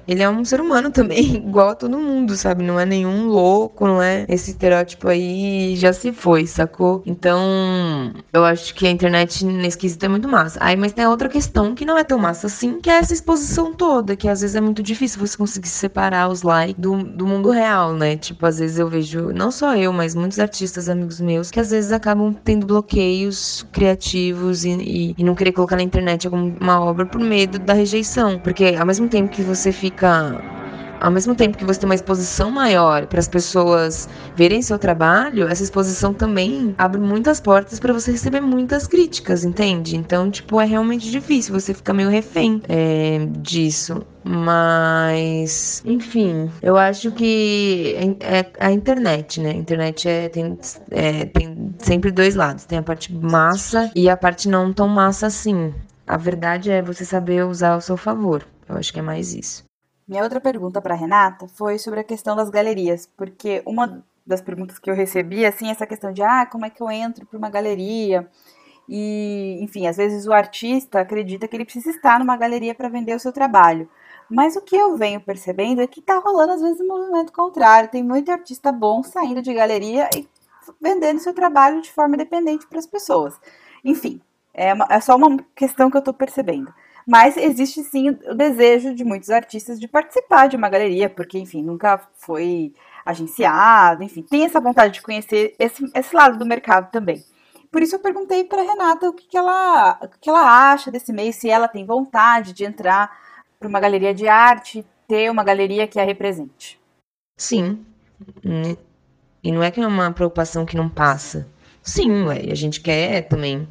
ele 0.07 0.23
é 0.23 0.29
um 0.29 0.43
ser 0.43 0.59
humano 0.59 0.91
também, 0.91 1.35
igual 1.47 1.69
a 1.69 1.75
todo 1.75 1.97
mundo, 1.97 2.35
sabe? 2.35 2.63
Não 2.63 2.79
é 2.79 2.85
nenhum 2.85 3.27
louco, 3.27 3.85
não 3.85 4.01
é 4.01 4.25
esse 4.27 4.51
estereótipo 4.51 5.07
aí 5.07 5.75
já 5.75 5.93
se 5.93 6.11
foi, 6.11 6.47
sacou? 6.47 7.03
Então, 7.05 8.13
eu 8.33 8.43
acho 8.43 8.73
que 8.73 8.87
a 8.87 8.91
internet 8.91 9.45
nesse 9.45 9.77
quesito 9.77 10.05
é 10.05 10.09
muito 10.09 10.27
massa. 10.27 10.57
Aí, 10.61 10.75
mas 10.75 10.93
tem 10.93 11.05
outra 11.05 11.29
questão 11.29 11.75
que 11.75 11.85
não 11.85 11.97
é 11.97 12.03
tão 12.03 12.17
massa 12.17 12.47
assim, 12.47 12.79
que 12.79 12.89
é 12.89 12.93
essa 12.97 13.13
exposição 13.13 13.73
toda, 13.73 14.15
que 14.15 14.27
às 14.27 14.41
vezes 14.41 14.55
é 14.55 14.61
muito 14.61 14.81
difícil 14.81 15.19
você 15.19 15.37
conseguir 15.37 15.67
separar 15.67 16.20
os 16.27 16.43
likes 16.43 16.75
do, 16.81 17.03
do 17.03 17.27
mundo 17.27 17.49
real, 17.51 17.93
né? 17.93 18.17
Tipo, 18.17 18.45
às 18.45 18.59
vezes 18.59 18.79
eu 18.79 18.87
vejo, 18.87 19.31
não 19.33 19.51
só 19.51 19.75
eu, 19.75 19.91
mas 19.93 20.15
muitos 20.15 20.39
artistas 20.39 20.89
amigos 20.89 21.19
meus 21.21 21.51
que 21.51 21.59
às 21.59 21.71
vezes 21.71 21.91
acabam 21.91 22.33
tendo 22.43 22.65
bloqueios 22.65 23.65
criativos 23.71 24.63
e, 24.65 24.71
e, 24.71 25.15
e 25.17 25.23
não 25.23 25.35
querer 25.35 25.51
colocar 25.51 25.75
na 25.75 25.83
internet 25.83 26.27
alguma 26.27 26.81
obra 26.81 27.05
por 27.05 27.21
medo 27.21 27.59
da 27.59 27.73
rejeição. 27.73 28.39
Porque 28.39 28.75
ao 28.77 28.85
mesmo 28.85 29.07
tempo 29.07 29.29
que 29.31 29.41
você 29.41 29.71
fica 29.71 30.60
ao 31.01 31.11
mesmo 31.11 31.33
tempo 31.35 31.57
que 31.57 31.65
você 31.65 31.79
tem 31.79 31.89
uma 31.89 31.95
exposição 31.95 32.51
maior 32.51 33.07
para 33.07 33.19
as 33.19 33.27
pessoas 33.27 34.07
verem 34.35 34.61
seu 34.61 34.77
trabalho, 34.77 35.47
essa 35.47 35.63
exposição 35.63 36.13
também 36.13 36.75
abre 36.77 37.01
muitas 37.01 37.41
portas 37.41 37.79
para 37.79 37.91
você 37.91 38.11
receber 38.11 38.39
muitas 38.39 38.85
críticas, 38.85 39.43
entende? 39.43 39.97
Então, 39.97 40.29
tipo, 40.29 40.61
é 40.61 40.65
realmente 40.65 41.09
difícil, 41.09 41.59
você 41.59 41.73
fica 41.73 41.91
meio 41.91 42.09
refém 42.09 42.61
é, 42.69 43.27
disso. 43.39 44.05
Mas, 44.23 45.81
enfim, 45.83 46.51
eu 46.61 46.77
acho 46.77 47.11
que 47.11 47.95
é, 48.19 48.39
é 48.39 48.51
a 48.59 48.71
internet, 48.71 49.41
né? 49.41 49.49
A 49.49 49.55
internet 49.55 50.07
é, 50.07 50.29
tem, 50.29 50.59
é, 50.91 51.25
tem 51.25 51.73
sempre 51.79 52.11
dois 52.11 52.35
lados. 52.35 52.65
Tem 52.65 52.77
a 52.77 52.83
parte 52.83 53.11
massa 53.11 53.91
e 53.95 54.07
a 54.07 54.15
parte 54.15 54.47
não 54.47 54.71
tão 54.71 54.87
massa 54.87 55.25
assim. 55.25 55.73
A 56.05 56.17
verdade 56.17 56.69
é 56.69 56.83
você 56.83 57.03
saber 57.03 57.43
usar 57.45 57.71
ao 57.73 57.81
seu 57.81 57.97
favor. 57.97 58.45
Eu 58.69 58.77
acho 58.77 58.93
que 58.93 58.99
é 58.99 59.01
mais 59.01 59.33
isso. 59.33 59.70
Minha 60.07 60.23
outra 60.23 60.41
pergunta 60.41 60.81
para 60.81 60.95
Renata 60.95 61.47
foi 61.47 61.77
sobre 61.77 61.99
a 62.01 62.03
questão 62.03 62.35
das 62.35 62.49
galerias, 62.49 63.09
porque 63.15 63.61
uma 63.65 64.03
das 64.25 64.41
perguntas 64.41 64.77
que 64.79 64.89
eu 64.89 64.95
recebi, 64.95 65.45
assim, 65.45 65.69
essa 65.69 65.85
questão 65.87 66.11
de, 66.11 66.21
ah, 66.21 66.45
como 66.45 66.65
é 66.65 66.69
que 66.69 66.81
eu 66.81 66.89
entro 66.91 67.25
para 67.25 67.37
uma 67.37 67.49
galeria? 67.49 68.29
E, 68.89 69.57
enfim, 69.61 69.87
às 69.87 69.97
vezes 69.97 70.27
o 70.27 70.33
artista 70.33 70.99
acredita 70.99 71.47
que 71.47 71.55
ele 71.55 71.65
precisa 71.65 71.91
estar 71.91 72.19
numa 72.19 72.35
galeria 72.35 72.75
para 72.75 72.89
vender 72.89 73.15
o 73.15 73.19
seu 73.19 73.31
trabalho. 73.31 73.89
Mas 74.29 74.55
o 74.55 74.61
que 74.61 74.75
eu 74.75 74.97
venho 74.97 75.19
percebendo 75.21 75.81
é 75.81 75.87
que 75.87 76.01
tá 76.01 76.17
rolando 76.17 76.53
às 76.53 76.61
vezes 76.61 76.79
um 76.81 76.87
movimento 76.87 77.31
contrário. 77.33 77.89
Tem 77.89 78.03
muito 78.03 78.31
artista 78.31 78.71
bom 78.71 79.03
saindo 79.03 79.41
de 79.41 79.53
galeria 79.53 80.09
e 80.15 80.27
vendendo 80.79 81.19
seu 81.19 81.33
trabalho 81.33 81.81
de 81.81 81.91
forma 81.91 82.15
independente 82.15 82.67
para 82.67 82.79
as 82.79 82.85
pessoas. 82.87 83.39
Enfim, 83.83 84.21
é, 84.53 84.73
uma, 84.73 84.87
é 84.89 84.99
só 84.99 85.15
uma 85.15 85.37
questão 85.55 85.89
que 85.89 85.97
eu 85.97 85.99
estou 85.99 86.13
percebendo. 86.13 86.73
Mas 87.07 87.37
existe 87.37 87.83
sim 87.83 88.09
o 88.09 88.35
desejo 88.35 88.93
de 88.93 89.03
muitos 89.03 89.29
artistas 89.29 89.79
de 89.79 89.87
participar 89.87 90.47
de 90.47 90.55
uma 90.55 90.69
galeria, 90.69 91.09
porque, 91.09 91.37
enfim, 91.37 91.63
nunca 91.63 91.99
foi 92.13 92.73
agenciado, 93.05 94.03
enfim, 94.03 94.21
tem 94.21 94.45
essa 94.45 94.59
vontade 94.59 94.93
de 94.93 95.01
conhecer 95.01 95.55
esse, 95.57 95.83
esse 95.95 96.15
lado 96.15 96.37
do 96.37 96.45
mercado 96.45 96.91
também. 96.91 97.23
Por 97.71 97.81
isso 97.81 97.95
eu 97.95 97.99
perguntei 97.99 98.43
para 98.43 98.61
Renata 98.61 99.09
o 99.09 99.13
que, 99.13 99.27
que, 99.27 99.37
ela, 99.37 99.97
o 100.01 100.07
que 100.19 100.29
ela 100.29 100.71
acha 100.71 100.91
desse 100.91 101.11
meio, 101.13 101.31
se 101.31 101.49
ela 101.49 101.67
tem 101.67 101.85
vontade 101.85 102.53
de 102.53 102.65
entrar 102.65 103.17
para 103.57 103.67
uma 103.67 103.79
galeria 103.79 104.13
de 104.13 104.27
arte, 104.27 104.85
ter 105.07 105.31
uma 105.31 105.43
galeria 105.43 105.87
que 105.87 105.99
a 105.99 106.03
represente. 106.03 106.79
Sim. 107.37 107.85
E 109.43 109.51
não 109.51 109.63
é 109.63 109.71
que 109.71 109.79
é 109.79 109.87
uma 109.87 110.11
preocupação 110.11 110.65
que 110.65 110.75
não 110.75 110.89
passa. 110.89 111.47
Sim, 111.83 112.23
ué, 112.25 112.51
a 112.51 112.55
gente 112.55 112.79
quer 112.81 113.23
também 113.27 113.67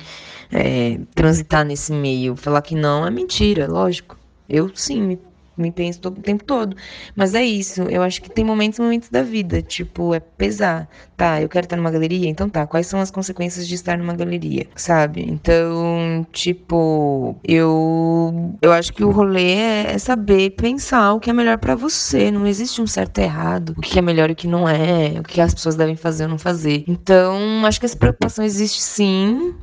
é, 0.52 0.99
transitar 1.14 1.64
nesse 1.64 1.93
meio. 1.93 2.37
Falar 2.37 2.62
que 2.62 2.75
não 2.75 3.07
é 3.07 3.11
mentira, 3.11 3.67
lógico. 3.69 4.19
Eu 4.49 4.71
sim 4.75 5.00
me, 5.02 5.19
me 5.61 5.71
penso 5.71 6.00
todo, 6.00 6.19
o 6.19 6.23
tempo 6.23 6.45
todo. 6.45 6.76
Mas 7.14 7.35
é 7.35 7.45
isso, 7.45 7.83
eu 7.83 8.02
acho 8.02 8.23
que 8.23 8.31
tem 8.31 8.45
momentos 8.45 8.79
e 8.79 8.83
momentos 8.83 9.09
da 9.09 9.23
vida. 9.23 9.62
Tipo, 9.62 10.14
é 10.14 10.21
pesar. 10.21 10.88
Tá, 11.17 11.40
eu 11.40 11.49
quero 11.49 11.67
estar 11.67 11.76
numa 11.76 11.90
galeria, 11.90 12.29
então 12.29 12.49
tá. 12.49 12.67
Quais 12.67 12.87
são 12.87 13.00
as 13.00 13.11
consequências 13.11 13.69
de 13.69 13.75
estar 13.75 13.99
numa 13.99 14.14
galeria? 14.14 14.67
Sabe? 14.75 15.23
Então, 15.23 16.26
tipo, 16.33 17.37
eu 17.45 18.57
eu 18.62 18.73
acho 18.73 18.93
que 18.93 19.05
o 19.05 19.11
rolê 19.11 19.52
é, 19.52 19.93
é 19.93 19.99
saber 19.99 20.50
pensar 20.50 21.12
o 21.12 21.21
que 21.21 21.31
é 21.31 21.33
melhor 21.33 21.59
para 21.59 21.75
você. 21.75 22.31
Não 22.31 22.47
existe 22.47 22.81
um 22.81 22.87
certo 22.87 23.19
e 23.19 23.25
errado. 23.25 23.75
O 23.76 23.81
que 23.81 23.99
é 23.99 24.02
melhor 24.02 24.31
e 24.31 24.33
o 24.33 24.37
que 24.37 24.47
não 24.47 24.69
é. 24.69 25.21
O 25.21 25.23
que 25.23 25.40
as 25.40 25.55
pessoas 25.55 25.76
devem 25.76 25.97
fazer 25.97 26.25
ou 26.25 26.31
não 26.31 26.38
fazer. 26.38 26.85
Então, 26.88 27.64
acho 27.67 27.79
que 27.79 27.87
essa 27.87 27.97
preocupação 27.97 28.45
existe 28.45 28.81
sim 28.81 29.55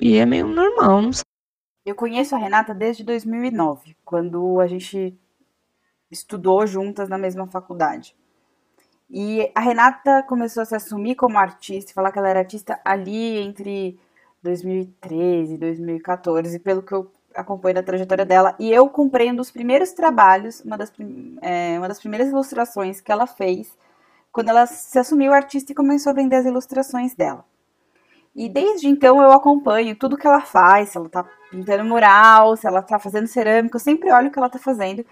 e 0.00 0.16
é 0.16 0.26
meio 0.26 0.46
normal, 0.48 1.02
não 1.02 1.12
sei. 1.12 1.29
Eu 1.84 1.94
conheço 1.94 2.34
a 2.34 2.38
Renata 2.38 2.74
desde 2.74 3.02
2009, 3.02 3.96
quando 4.04 4.60
a 4.60 4.66
gente 4.66 5.18
estudou 6.10 6.66
juntas 6.66 7.08
na 7.08 7.16
mesma 7.16 7.46
faculdade. 7.46 8.14
E 9.08 9.50
a 9.54 9.60
Renata 9.60 10.22
começou 10.24 10.62
a 10.62 10.66
se 10.66 10.74
assumir 10.74 11.14
como 11.16 11.38
artista, 11.38 11.92
falar 11.92 12.12
que 12.12 12.18
ela 12.18 12.28
era 12.28 12.40
artista 12.40 12.78
ali 12.84 13.38
entre 13.38 13.98
2013 14.42 15.54
e 15.54 15.58
2014, 15.58 16.58
pelo 16.60 16.82
que 16.82 16.92
eu 16.92 17.10
acompanho 17.34 17.76
da 17.76 17.82
trajetória 17.82 18.24
dela. 18.26 18.54
E 18.58 18.70
eu 18.70 18.88
comprei 18.88 19.30
um 19.30 19.34
dos 19.34 19.50
primeiros 19.50 19.92
trabalhos, 19.92 20.60
uma 20.60 20.76
das, 20.76 20.92
é, 21.42 21.78
uma 21.78 21.88
das 21.88 21.98
primeiras 21.98 22.28
ilustrações 22.28 23.00
que 23.00 23.10
ela 23.10 23.26
fez, 23.26 23.76
quando 24.30 24.50
ela 24.50 24.66
se 24.66 24.98
assumiu 24.98 25.32
artista 25.32 25.72
e 25.72 25.74
começou 25.74 26.10
a 26.10 26.14
vender 26.14 26.36
as 26.36 26.46
ilustrações 26.46 27.14
dela. 27.14 27.44
E 28.34 28.48
desde 28.48 28.88
então 28.88 29.20
eu 29.22 29.32
acompanho 29.32 29.96
tudo 29.96 30.16
que 30.16 30.26
ela 30.26 30.40
faz, 30.40 30.90
se 30.90 30.98
ela 30.98 31.08
tá 31.08 31.24
pintando 31.50 31.84
mural, 31.84 32.56
se 32.56 32.66
ela 32.66 32.82
tá 32.82 32.98
fazendo 32.98 33.26
cerâmica, 33.26 33.76
eu 33.76 33.80
sempre 33.80 34.10
olho 34.12 34.28
o 34.28 34.30
que 34.32 34.38
ela 34.38 34.48
tá 34.48 34.58
fazendo. 34.58 35.04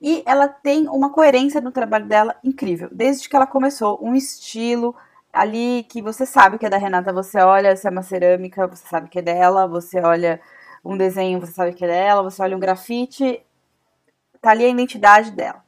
E 0.00 0.22
ela 0.26 0.48
tem 0.48 0.88
uma 0.88 1.10
coerência 1.10 1.60
no 1.60 1.72
trabalho 1.72 2.06
dela 2.06 2.36
incrível. 2.42 2.88
Desde 2.92 3.28
que 3.28 3.36
ela 3.36 3.46
começou, 3.46 3.98
um 4.02 4.14
estilo 4.14 4.94
ali 5.32 5.84
que 5.88 6.00
você 6.02 6.24
sabe 6.26 6.58
que 6.58 6.66
é 6.66 6.70
da 6.70 6.78
Renata, 6.78 7.12
você 7.12 7.38
olha 7.40 7.76
se 7.76 7.86
é 7.86 7.90
uma 7.90 8.02
cerâmica, 8.02 8.66
você 8.66 8.86
sabe 8.88 9.08
que 9.08 9.18
é 9.18 9.22
dela, 9.22 9.66
você 9.66 10.00
olha 10.00 10.40
um 10.84 10.96
desenho, 10.96 11.40
você 11.40 11.52
sabe 11.52 11.74
que 11.74 11.84
é 11.84 11.88
dela, 11.88 12.22
você 12.22 12.42
olha 12.42 12.56
um 12.56 12.60
grafite, 12.60 13.44
tá 14.40 14.50
ali 14.52 14.64
a 14.64 14.68
identidade 14.68 15.32
dela. 15.32 15.62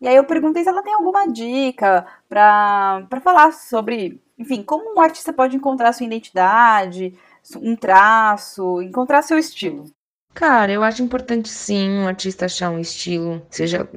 E 0.00 0.06
aí 0.06 0.16
eu 0.16 0.24
perguntei 0.24 0.62
se 0.62 0.68
ela 0.68 0.82
tem 0.82 0.94
alguma 0.94 1.26
dica 1.26 2.06
para 2.28 3.06
falar 3.22 3.52
sobre, 3.52 4.22
enfim, 4.38 4.62
como 4.62 4.94
um 4.94 5.00
artista 5.00 5.32
pode 5.32 5.56
encontrar 5.56 5.92
sua 5.92 6.06
identidade, 6.06 7.14
um 7.56 7.74
traço, 7.74 8.80
encontrar 8.82 9.22
seu 9.22 9.38
estilo. 9.38 9.86
Cara, 10.34 10.70
eu 10.70 10.84
acho 10.84 11.02
importante 11.02 11.48
sim 11.48 11.90
um 11.90 12.06
artista 12.06 12.44
achar 12.44 12.70
um 12.70 12.78
estilo, 12.78 13.42
seja 13.50 13.88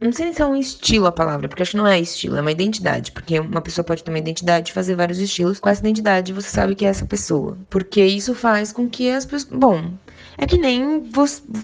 não 0.00 0.10
sei 0.10 0.32
se 0.32 0.40
é 0.40 0.46
um 0.46 0.56
estilo 0.56 1.06
a 1.06 1.12
palavra, 1.12 1.48
porque 1.48 1.62
acho 1.62 1.72
que 1.72 1.76
não 1.76 1.86
é 1.86 2.00
estilo, 2.00 2.36
é 2.36 2.40
uma 2.40 2.50
identidade. 2.50 3.12
Porque 3.12 3.38
uma 3.38 3.60
pessoa 3.60 3.84
pode 3.84 4.02
ter 4.02 4.10
uma 4.10 4.18
identidade 4.18 4.70
e 4.70 4.74
fazer 4.74 4.94
vários 4.94 5.18
estilos. 5.18 5.60
Com 5.60 5.68
essa 5.68 5.80
identidade, 5.80 6.32
você 6.32 6.48
sabe 6.48 6.74
que 6.74 6.86
é 6.86 6.88
essa 6.88 7.04
pessoa. 7.04 7.58
Porque 7.68 8.02
isso 8.02 8.34
faz 8.34 8.72
com 8.72 8.88
que 8.88 9.10
as 9.10 9.26
pessoas. 9.26 9.52
Bom, 9.52 9.92
é 10.38 10.46
que 10.46 10.58
nem 10.58 11.02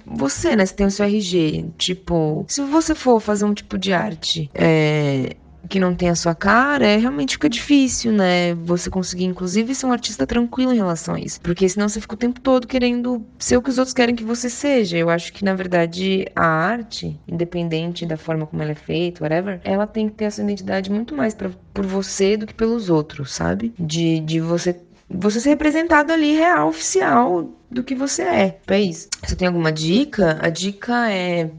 você, 0.07 0.57
né? 0.57 0.67
Você 0.67 0.75
tem 0.75 0.87
o 0.87 0.91
seu 0.91 1.05
RG. 1.05 1.67
Tipo, 1.76 2.45
se 2.49 2.62
você 2.62 2.95
for 2.95 3.21
fazer 3.21 3.45
um 3.45 3.55
tipo 3.55 3.79
de 3.79 3.93
arte 3.93 4.50
é, 4.55 5.37
que 5.69 5.79
não 5.79 5.95
tem 5.95 6.09
a 6.09 6.14
sua 6.14 6.35
cara, 6.35 6.87
é, 6.87 6.97
realmente 6.97 7.33
fica 7.35 7.49
difícil, 7.49 8.12
né? 8.12 8.55
Você 8.55 8.91
conseguir, 8.91 9.25
inclusive, 9.25 9.75
ser 9.75 9.87
um 9.87 9.93
artista 9.93 10.26
tranquilo 10.26 10.73
em 10.73 10.76
relação 10.76 11.14
a 11.14 11.21
isso. 11.21 11.41
Porque 11.41 11.69
senão 11.69 11.88
você 11.88 12.00
fica 12.00 12.14
o 12.14 12.19
tempo 12.19 12.41
todo 12.41 12.67
querendo 12.67 13.25
ser 13.38 13.57
o 13.57 13.62
que 13.62 13.71
os 13.71 13.79
outros 13.79 13.95
querem 13.95 14.14
que 14.14 14.25
você 14.25 14.50
seja. 14.50 14.97
Eu 14.97 15.09
acho 15.09 15.33
que, 15.33 15.45
na 15.45 15.55
verdade, 15.55 16.26
a 16.35 16.45
arte, 16.45 17.19
independente 17.29 18.07
da 18.07 18.17
forma 18.17 18.47
como 18.47 18.62
ela 18.62 18.73
é 18.73 18.76
feita, 18.76 19.23
whatever, 19.23 19.61
ela 19.64 19.87
tem 19.87 20.09
que 20.09 20.14
ter 20.17 20.25
essa 20.25 20.43
identidade 20.43 20.91
muito 20.91 21.14
mais 21.14 21.35
pra, 21.35 21.50
por 21.73 21.87
você 21.87 22.37
do 22.37 22.47
que 22.47 22.55
pelos 22.55 22.91
outros, 22.91 23.33
sabe? 23.33 23.73
De, 23.79 24.21
de 24.21 24.41
você 24.41 24.76
você 25.14 25.40
ser 25.40 25.50
representado 25.50 26.12
ali 26.12 26.35
real, 26.35 26.69
oficial 26.69 27.50
do 27.71 27.83
que 27.83 27.95
você 27.95 28.23
é. 28.23 28.61
É 28.66 28.81
isso. 28.81 29.09
Você 29.25 29.37
tem 29.37 29.49
alguma 29.49 29.73
dica? 29.73 30.38
A 30.40 30.49
dica 30.49 31.11
é 31.11 31.50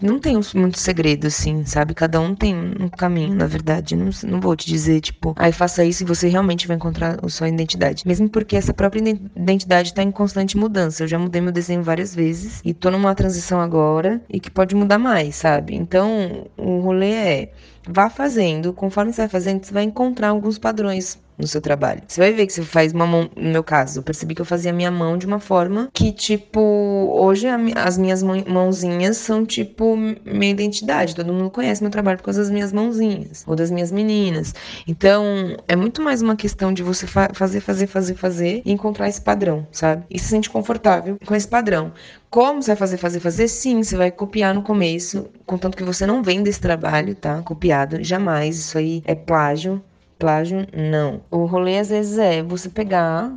não 0.00 0.18
tem 0.18 0.38
muito 0.54 0.78
segredo, 0.78 1.26
assim, 1.26 1.64
sabe? 1.64 1.94
Cada 1.94 2.20
um 2.20 2.34
tem 2.34 2.54
um 2.54 2.88
caminho, 2.88 3.34
na 3.34 3.46
verdade. 3.46 3.96
Não, 3.96 4.10
não 4.24 4.40
vou 4.40 4.54
te 4.54 4.66
dizer, 4.66 5.00
tipo, 5.00 5.34
aí 5.36 5.52
faça 5.52 5.84
isso 5.84 6.02
e 6.02 6.06
você 6.06 6.28
realmente 6.28 6.66
vai 6.66 6.76
encontrar 6.76 7.18
a 7.22 7.28
sua 7.28 7.48
identidade. 7.48 8.06
Mesmo 8.06 8.28
porque 8.28 8.56
essa 8.56 8.74
própria 8.74 9.00
identidade 9.34 9.94
tá 9.94 10.02
em 10.02 10.10
constante 10.10 10.56
mudança. 10.56 11.02
Eu 11.02 11.08
já 11.08 11.18
mudei 11.18 11.40
meu 11.40 11.52
desenho 11.52 11.82
várias 11.82 12.14
vezes 12.14 12.60
e 12.64 12.74
tô 12.74 12.90
numa 12.90 13.14
transição 13.14 13.60
agora 13.60 14.20
e 14.28 14.38
que 14.38 14.50
pode 14.50 14.74
mudar 14.74 14.98
mais, 14.98 15.36
sabe? 15.36 15.74
Então, 15.74 16.46
o 16.56 16.80
rolê 16.80 17.12
é 17.12 17.52
vá 17.88 18.10
fazendo, 18.10 18.72
conforme 18.72 19.12
você 19.12 19.22
vai 19.22 19.28
fazendo, 19.28 19.64
você 19.64 19.72
vai 19.72 19.84
encontrar 19.84 20.28
alguns 20.28 20.58
padrões 20.58 21.18
no 21.38 21.46
seu 21.46 21.60
trabalho. 21.60 22.02
Você 22.06 22.20
vai 22.20 22.32
ver 22.32 22.46
que 22.46 22.52
você 22.52 22.62
faz 22.62 22.92
uma 22.92 23.06
mão, 23.06 23.30
no 23.36 23.50
meu 23.50 23.62
caso, 23.62 23.98
eu 23.98 24.02
percebi 24.02 24.34
que 24.34 24.40
eu 24.40 24.46
fazia 24.46 24.72
minha 24.72 24.90
mão 24.90 25.18
de 25.18 25.26
uma 25.26 25.38
forma 25.38 25.88
que, 25.92 26.12
tipo, 26.12 26.60
hoje 26.60 27.46
as 27.74 27.98
minhas 27.98 28.22
mãozinhas 28.22 29.16
são, 29.18 29.44
tipo, 29.44 29.96
minha 29.96 30.50
identidade. 30.50 31.14
Todo 31.14 31.32
mundo 31.32 31.50
conhece 31.50 31.82
meu 31.82 31.90
trabalho 31.90 32.18
por 32.18 32.24
causa 32.24 32.40
das 32.40 32.50
minhas 32.50 32.72
mãozinhas, 32.72 33.44
ou 33.46 33.54
das 33.54 33.70
minhas 33.70 33.92
meninas. 33.92 34.54
Então, 34.86 35.56
é 35.68 35.76
muito 35.76 36.02
mais 36.02 36.22
uma 36.22 36.36
questão 36.36 36.72
de 36.72 36.82
você 36.82 37.06
fa 37.06 37.30
fazer, 37.34 37.60
fazer, 37.60 37.86
fazer, 37.86 38.14
fazer 38.14 38.62
e 38.64 38.72
encontrar 38.72 39.08
esse 39.08 39.20
padrão, 39.20 39.66
sabe? 39.72 40.04
E 40.10 40.18
se 40.18 40.28
sente 40.28 40.48
confortável 40.48 41.18
com 41.26 41.34
esse 41.34 41.48
padrão. 41.48 41.92
Como 42.30 42.62
você 42.62 42.70
vai 42.70 42.76
fazer, 42.76 42.96
fazer, 42.96 43.20
fazer? 43.20 43.48
Sim, 43.48 43.82
você 43.82 43.96
vai 43.96 44.10
copiar 44.10 44.54
no 44.54 44.62
começo, 44.62 45.28
contanto 45.44 45.76
que 45.76 45.84
você 45.84 46.06
não 46.06 46.22
venda 46.22 46.48
esse 46.48 46.60
trabalho, 46.60 47.14
tá? 47.14 47.42
Copiado, 47.42 48.02
jamais. 48.02 48.58
Isso 48.58 48.78
aí 48.78 49.02
é 49.06 49.14
plágio 49.14 49.82
Plágio, 50.18 50.66
não. 50.74 51.22
O 51.30 51.44
rolê 51.44 51.78
às 51.78 51.90
vezes 51.90 52.18
é 52.18 52.42
você 52.42 52.68
pegar 52.68 53.32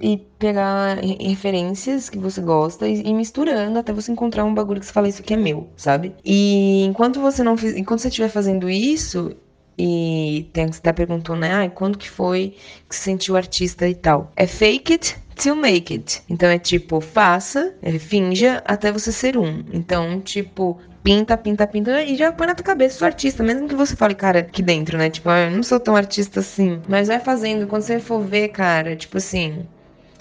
e 0.00 0.16
pegar 0.38 0.98
referências 1.20 2.10
que 2.10 2.18
você 2.18 2.40
gosta 2.40 2.88
e, 2.88 3.02
e, 3.02 3.14
misturando 3.14 3.78
até 3.78 3.92
você 3.92 4.10
encontrar 4.10 4.44
um 4.44 4.52
bagulho 4.52 4.80
que 4.80 4.86
você 4.86 4.92
fala 4.92 5.08
isso 5.08 5.22
aqui 5.22 5.34
é 5.34 5.36
meu, 5.36 5.68
sabe? 5.76 6.14
E 6.24 6.84
enquanto 6.84 7.20
você 7.20 7.44
não 7.44 7.54
enquanto 7.76 8.00
você 8.00 8.08
estiver 8.08 8.28
fazendo 8.28 8.68
isso 8.68 9.36
e 9.78 10.50
tem 10.52 10.68
que 10.68 10.74
estar 10.74 10.92
perguntando, 10.92 11.40
né, 11.40 11.68
quando 11.68 11.96
que 11.96 12.10
foi 12.10 12.56
que 12.88 12.96
você 12.96 13.02
sentiu 13.02 13.36
artista 13.36 13.88
e 13.88 13.94
tal? 13.94 14.32
É 14.34 14.46
fake 14.46 14.92
it 14.92 15.21
till 15.36 15.56
make 15.56 15.92
it. 15.92 16.22
Então 16.28 16.48
é 16.48 16.58
tipo, 16.58 17.00
faça, 17.00 17.74
é, 17.82 17.98
finja 17.98 18.62
até 18.64 18.92
você 18.92 19.12
ser 19.12 19.36
um. 19.36 19.64
Então, 19.72 20.20
tipo, 20.20 20.78
pinta, 21.02 21.36
pinta, 21.36 21.66
pinta 21.66 22.02
e 22.02 22.16
já 22.16 22.32
põe 22.32 22.46
na 22.46 22.54
tua 22.54 22.64
cabeça 22.64 22.98
sou 22.98 23.06
artista, 23.06 23.42
mesmo 23.42 23.68
que 23.68 23.74
você 23.74 23.96
fale, 23.96 24.14
cara, 24.14 24.40
aqui 24.40 24.62
dentro, 24.62 24.96
né? 24.96 25.10
Tipo, 25.10 25.30
ah, 25.30 25.40
eu 25.40 25.50
não 25.50 25.62
sou 25.62 25.80
tão 25.80 25.96
artista 25.96 26.40
assim. 26.40 26.80
Mas 26.88 27.08
vai 27.08 27.18
fazendo, 27.18 27.66
quando 27.66 27.82
você 27.82 27.98
for 27.98 28.20
ver, 28.20 28.48
cara, 28.48 28.94
tipo 28.96 29.18
assim, 29.18 29.66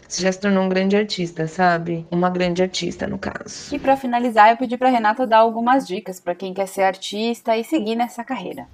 você 0.07 0.23
já 0.23 0.31
se 0.31 0.39
tornou 0.39 0.63
um 0.63 0.69
grande 0.69 0.97
artista, 0.97 1.47
sabe? 1.47 2.05
Uma 2.11 2.29
grande 2.29 2.61
artista, 2.61 3.07
no 3.07 3.17
caso. 3.17 3.73
E 3.73 3.79
para 3.79 3.95
finalizar, 3.95 4.51
eu 4.51 4.57
pedi 4.57 4.77
para 4.77 4.89
Renata 4.89 5.25
dar 5.25 5.37
algumas 5.37 5.87
dicas 5.87 6.19
para 6.19 6.35
quem 6.35 6.53
quer 6.53 6.67
ser 6.67 6.83
artista 6.83 7.55
e 7.55 7.63
seguir 7.63 7.95
nessa 7.95 8.23
carreira. 8.23 8.67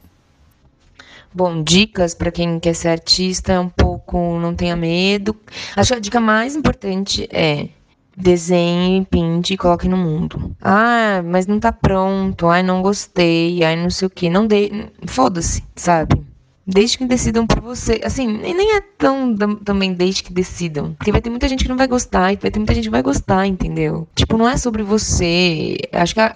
Bom, 1.37 1.61
dicas 1.61 2.15
para 2.15 2.31
quem 2.31 2.59
quer 2.59 2.73
ser 2.73 2.87
artista 2.87 3.53
é 3.53 3.59
um 3.59 3.69
pouco 3.69 4.39
não 4.39 4.55
tenha 4.55 4.75
medo. 4.75 5.35
Acho 5.75 5.89
que 5.93 5.97
a 5.97 5.99
dica 5.99 6.19
mais 6.19 6.55
importante 6.55 7.29
é 7.31 7.69
desenhe, 8.17 9.05
pinte 9.05 9.53
e 9.53 9.57
coloque 9.57 9.87
no 9.87 9.97
mundo. 9.97 10.55
Ah, 10.59 11.21
mas 11.23 11.45
não 11.45 11.59
tá 11.59 11.71
pronto. 11.71 12.47
Ai, 12.47 12.63
não 12.63 12.81
gostei. 12.81 13.63
Ai, 13.63 13.75
não 13.75 13.91
sei 13.91 14.07
o 14.07 14.09
que. 14.09 14.31
Não 14.31 14.47
dei. 14.47 14.91
Foda-se, 15.05 15.63
sabe? 15.75 16.26
Desde 16.67 16.97
que 16.97 17.05
decidam 17.05 17.47
por 17.47 17.61
você. 17.61 18.01
Assim, 18.03 18.27
nem 18.27 18.75
é 18.75 18.81
tão 18.81 19.33
também 19.63 19.93
desde 19.93 20.23
que 20.23 20.33
decidam. 20.33 20.93
Porque 20.93 21.11
vai 21.11 21.21
ter 21.21 21.29
muita 21.29 21.47
gente 21.47 21.63
que 21.63 21.69
não 21.69 21.77
vai 21.77 21.87
gostar 21.87 22.33
e 22.33 22.35
vai 22.35 22.51
ter 22.51 22.59
muita 22.59 22.75
gente 22.75 22.85
que 22.85 22.91
vai 22.91 23.01
gostar, 23.01 23.47
entendeu? 23.47 24.05
Tipo, 24.13 24.37
não 24.37 24.49
é 24.49 24.57
sobre 24.57 24.83
você. 24.83 25.77
Acho 25.93 26.13
que 26.13 26.19
a, 26.19 26.33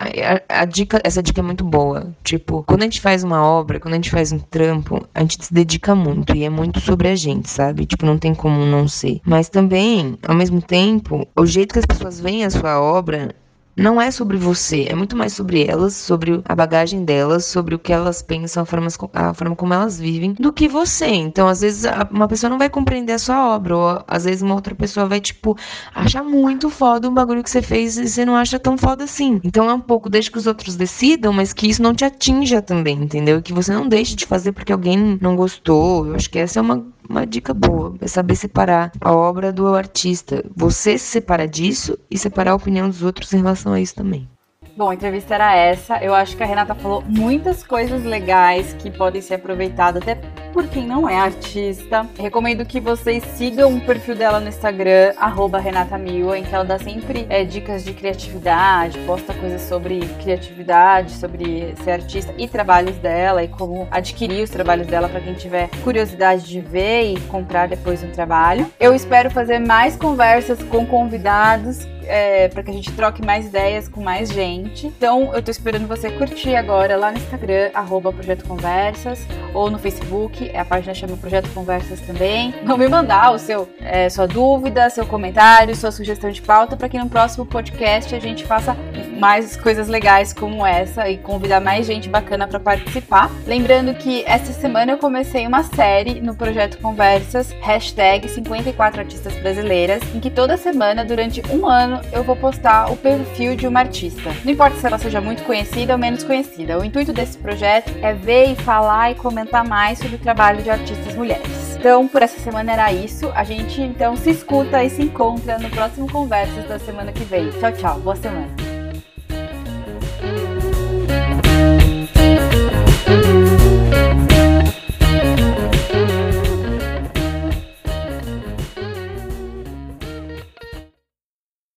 a, 0.48 0.62
a, 0.62 0.66
dica, 0.66 1.02
essa 1.04 1.22
dica 1.22 1.42
é 1.42 1.44
muito 1.44 1.66
boa. 1.66 2.16
Tipo, 2.24 2.64
quando 2.64 2.82
a 2.82 2.86
gente 2.86 3.02
faz 3.02 3.24
uma 3.24 3.44
obra, 3.44 3.80
quando 3.80 3.94
a 3.94 3.98
gente 3.98 4.10
faz 4.10 4.32
um 4.32 4.40
trampo, 4.40 5.06
a 5.14 5.20
gente 5.20 5.44
se 5.44 5.54
dedica 5.54 5.94
muito. 5.94 6.34
E 6.36 6.44
é 6.44 6.50
muito 6.50 6.80
sobre 6.80 7.10
a 7.10 7.16
gente, 7.16 7.50
sabe? 7.50 7.86
Tipo, 7.86 8.06
não 8.06 8.18
tem 8.18 8.34
como 8.34 8.66
não 8.66 8.88
ser. 8.88 9.20
Mas 9.26 9.50
também, 9.50 10.18
ao 10.26 10.36
mesmo 10.36 10.62
tempo, 10.62 11.28
o 11.36 11.46
jeito 11.46 11.74
que 11.74 11.80
as 11.80 11.86
pessoas 11.86 12.20
veem 12.20 12.46
a 12.46 12.50
sua 12.50 12.80
obra 12.80 13.36
não 13.76 14.02
é 14.02 14.12
sobre 14.12 14.38
você, 14.38 14.86
é 14.90 14.96
muito 14.96 15.16
mais 15.16 15.34
sobre 15.34 15.66
elas, 15.66 15.94
sobre 15.94 16.42
a 16.46 16.56
bagagem 16.56 17.06
delas, 17.06 17.46
sobre 17.46 17.76
o 17.76 17.80
que 17.80 17.94
elas 17.94 18.22
pensam, 18.22 18.64
a 18.64 18.66
forma, 18.66 18.88
a 19.14 19.34
forma 19.34 19.56
como 19.56 19.74
elas 19.74 20.00
vivem, 20.00 20.34
do 20.34 20.52
que 20.52 20.68
você. 20.68 21.08
Então, 21.08 21.48
às 21.48 21.62
vezes, 21.62 21.90
uma 22.12 22.28
pessoa 22.28 22.50
não 22.50 22.58
vai 22.58 22.70
compreender 22.70 23.14
a 23.14 23.20
sua 23.20 23.54
obra, 23.56 23.76
ou 23.76 24.04
às 24.08 24.26
vezes 24.26 24.42
uma 24.42 24.56
outra 24.56 24.76
pessoa 24.76 25.06
vai, 25.06 25.20
tipo, 25.20 25.58
achar 25.94 26.24
muito 26.24 26.70
foda 26.70 27.10
um 27.10 27.14
bagulho 27.14 27.44
que 27.44 27.50
você 27.50 27.62
fez 27.62 27.98
e 27.98 28.08
você 28.08 28.26
não 28.26 28.36
acha 28.36 28.60
tão 28.60 28.78
foda 28.78 29.04
assim. 29.04 29.40
Então, 29.44 29.70
é 29.70 29.74
um 29.74 29.80
pouco, 29.80 30.10
deixa 30.10 30.32
que 30.32 30.38
os 30.38 30.48
outros 30.48 30.76
decidam, 30.76 31.34
mas 31.34 31.54
que 31.54 31.68
isso 31.68 31.82
não 31.82 31.94
te 31.94 32.06
atinja 32.06 32.62
também, 32.62 32.98
entendeu? 32.98 33.42
Que 33.42 33.54
você 33.54 33.74
não 33.74 33.88
deixe 33.88 34.16
de 34.16 34.26
fazer 34.26 34.52
porque 34.52 34.72
alguém 34.72 35.18
não 35.22 35.36
gostou. 35.36 36.08
Eu 36.08 36.16
acho 36.16 36.30
que 36.30 36.40
essa 36.40 36.60
é 36.60 36.62
uma 36.62 36.86
uma 37.12 37.28
dica 37.28 37.54
boa 37.54 37.94
é 38.00 38.08
saber 38.08 38.36
separar 38.36 38.92
a 39.02 39.12
obra 39.12 39.52
do 39.52 39.68
artista. 39.68 40.44
Você 40.56 40.98
se 40.98 41.06
separa 41.06 41.48
disso 41.48 41.98
e 42.10 42.18
separar 42.18 42.52
a 42.52 42.56
opinião 42.56 42.88
dos 42.88 43.04
outros 43.04 43.34
em 43.34 43.38
relação 43.38 43.61
a 43.70 43.80
isso 43.80 43.96
também. 43.96 44.28
Bom, 44.76 44.90
a 44.90 44.94
entrevista 44.94 45.36
era 45.36 45.56
essa. 45.56 45.98
Eu 45.98 46.14
acho 46.14 46.36
que 46.36 46.44
a 46.44 46.46
Renata 46.46 46.74
falou 46.74 47.04
muitas 47.06 47.64
coisas 47.64 48.04
legais 48.04 48.74
que 48.74 48.90
podem 48.90 49.22
ser 49.22 49.36
aproveitadas 49.36 50.02
até 50.02 50.16
por 50.54 50.68
quem 50.68 50.86
não 50.86 51.08
é 51.08 51.18
artista. 51.18 52.06
Recomendo 52.18 52.66
que 52.66 52.80
vocês 52.80 53.24
sigam 53.36 53.76
o 53.76 53.82
perfil 53.82 54.16
dela 54.16 54.40
no 54.40 54.48
Instagram, 54.48 55.14
@renata_mil, 55.62 56.34
em 56.36 56.44
que 56.44 56.54
ela 56.54 56.64
dá 56.64 56.78
sempre 56.78 57.26
é, 57.30 57.44
dicas 57.44 57.84
de 57.84 57.94
criatividade, 57.94 58.98
posta 59.00 59.34
coisas 59.34 59.62
sobre 59.62 60.00
criatividade, 60.22 61.12
sobre 61.12 61.74
ser 61.84 61.92
artista 61.92 62.34
e 62.38 62.48
trabalhos 62.48 62.98
dela 62.98 63.44
e 63.44 63.48
como 63.48 63.88
adquirir 63.92 64.44
os 64.44 64.50
trabalhos 64.50 64.88
dela 64.88 65.08
para 65.08 65.22
quem 65.22 65.34
tiver 65.34 65.70
curiosidade 65.84 66.44
de 66.44 66.60
ver 66.60 67.14
e 67.14 67.20
comprar 67.22 67.68
depois 67.68 68.04
um 68.04 68.12
trabalho. 68.12 68.66
Eu 68.80 68.94
espero 68.94 69.30
fazer 69.30 69.60
mais 69.60 69.96
conversas 69.96 70.62
com 70.64 70.86
convidados 70.86 71.88
é, 72.06 72.48
para 72.48 72.64
que 72.64 72.72
a 72.72 72.74
gente 72.74 72.92
troque 72.92 73.26
mais 73.26 73.48
ideias 73.48 73.88
com 73.88 74.02
mais 74.02 74.30
gente. 74.30 74.88
Então, 74.88 75.34
eu 75.34 75.42
tô 75.42 75.52
esperando 75.52 75.88
você 75.88 76.10
curtir 76.12 76.56
agora 76.56 76.96
lá 76.98 77.12
no 77.12 77.18
Instagram, 77.18 77.72
Projeto 78.14 78.46
Conversas, 78.46 79.26
ou 79.54 79.70
no 79.70 79.78
Facebook, 79.78 80.50
é 80.54 80.60
a 80.60 80.66
página 80.66 80.94
chama 80.94 81.18
Projeto 81.18 81.50
Conversas 81.54 82.00
também. 82.02 82.54
Não 82.64 82.78
me 82.78 82.88
mandar 82.88 83.32
o 83.34 83.40
seu, 83.40 83.68
é, 83.80 84.10
sua 84.10 84.28
dúvida, 84.28 84.90
seu 84.90 85.06
comentário, 85.06 85.76
sua 85.76 85.92
sugestão 85.92 86.30
de 86.30 86.42
pauta, 86.42 86.76
para 86.76 86.90
que 86.90 86.98
no 86.98 87.10
próximo 87.10 87.46
podcast 87.46 88.14
a 88.16 88.20
gente 88.20 88.46
faça 88.46 88.76
mais 89.20 89.56
coisas 89.56 89.88
legais 89.88 90.34
como 90.34 90.66
essa 90.66 91.08
e 91.08 91.18
convidar 91.18 91.60
mais 91.60 91.86
gente 91.86 92.10
bacana 92.10 92.48
para 92.48 92.60
participar. 92.60 93.30
Lembrando 93.46 93.94
que 93.94 94.24
essa 94.26 94.52
semana 94.52 94.94
eu 94.94 94.98
comecei 94.98 95.46
uma 95.46 95.64
série 95.64 96.20
no 96.20 96.36
Projeto 96.36 96.80
Conversas, 96.80 97.52
hashtag 97.62 98.28
54 98.28 99.02
Artistas 99.02 99.36
Brasileiras, 99.36 100.02
em 100.16 100.20
que 100.20 100.30
toda 100.30 100.58
semana, 100.58 101.06
durante 101.06 101.42
um 101.54 101.68
ano, 101.68 102.01
eu 102.12 102.24
vou 102.24 102.36
postar 102.36 102.92
o 102.92 102.98
perfil 102.98 103.56
de 103.56 103.68
uma 103.68 103.80
artista. 103.80 104.32
Não 104.44 104.52
importa 104.52 104.78
se 104.78 104.86
ela 104.86 104.98
seja 104.98 105.22
muito 105.22 105.44
conhecida 105.44 105.94
ou 105.94 106.00
menos 106.00 106.24
conhecida. 106.24 106.80
O 106.80 106.84
intuito 106.84 107.14
desse 107.14 107.38
projeto 107.38 107.92
é 108.02 108.14
ver 108.14 108.52
e 108.52 108.56
falar 108.56 109.12
e 109.12 109.16
comentar 109.16 109.64
mais 109.64 110.00
sobre 110.00 110.16
o 110.16 110.20
trabalho 110.20 110.62
de 110.62 110.70
artistas 110.70 111.16
mulheres. 111.16 111.78
Então, 111.78 112.08
por 112.08 112.22
essa 112.22 112.40
semana 112.40 112.74
era 112.74 112.94
isso. 112.94 113.32
A 113.34 113.44
gente 113.44 113.82
então 113.82 114.16
se 114.16 114.30
escuta 114.30 114.84
e 114.84 114.90
se 114.90 115.02
encontra 115.02 115.58
no 115.58 115.70
próximo 115.70 116.12
Conversas 116.12 116.68
da 116.68 116.78
semana 116.78 117.12
que 117.12 117.24
vem. 117.24 117.50
Tchau, 117.52 117.72
tchau. 117.72 118.00
Boa 118.00 118.16
semana. 118.16 118.61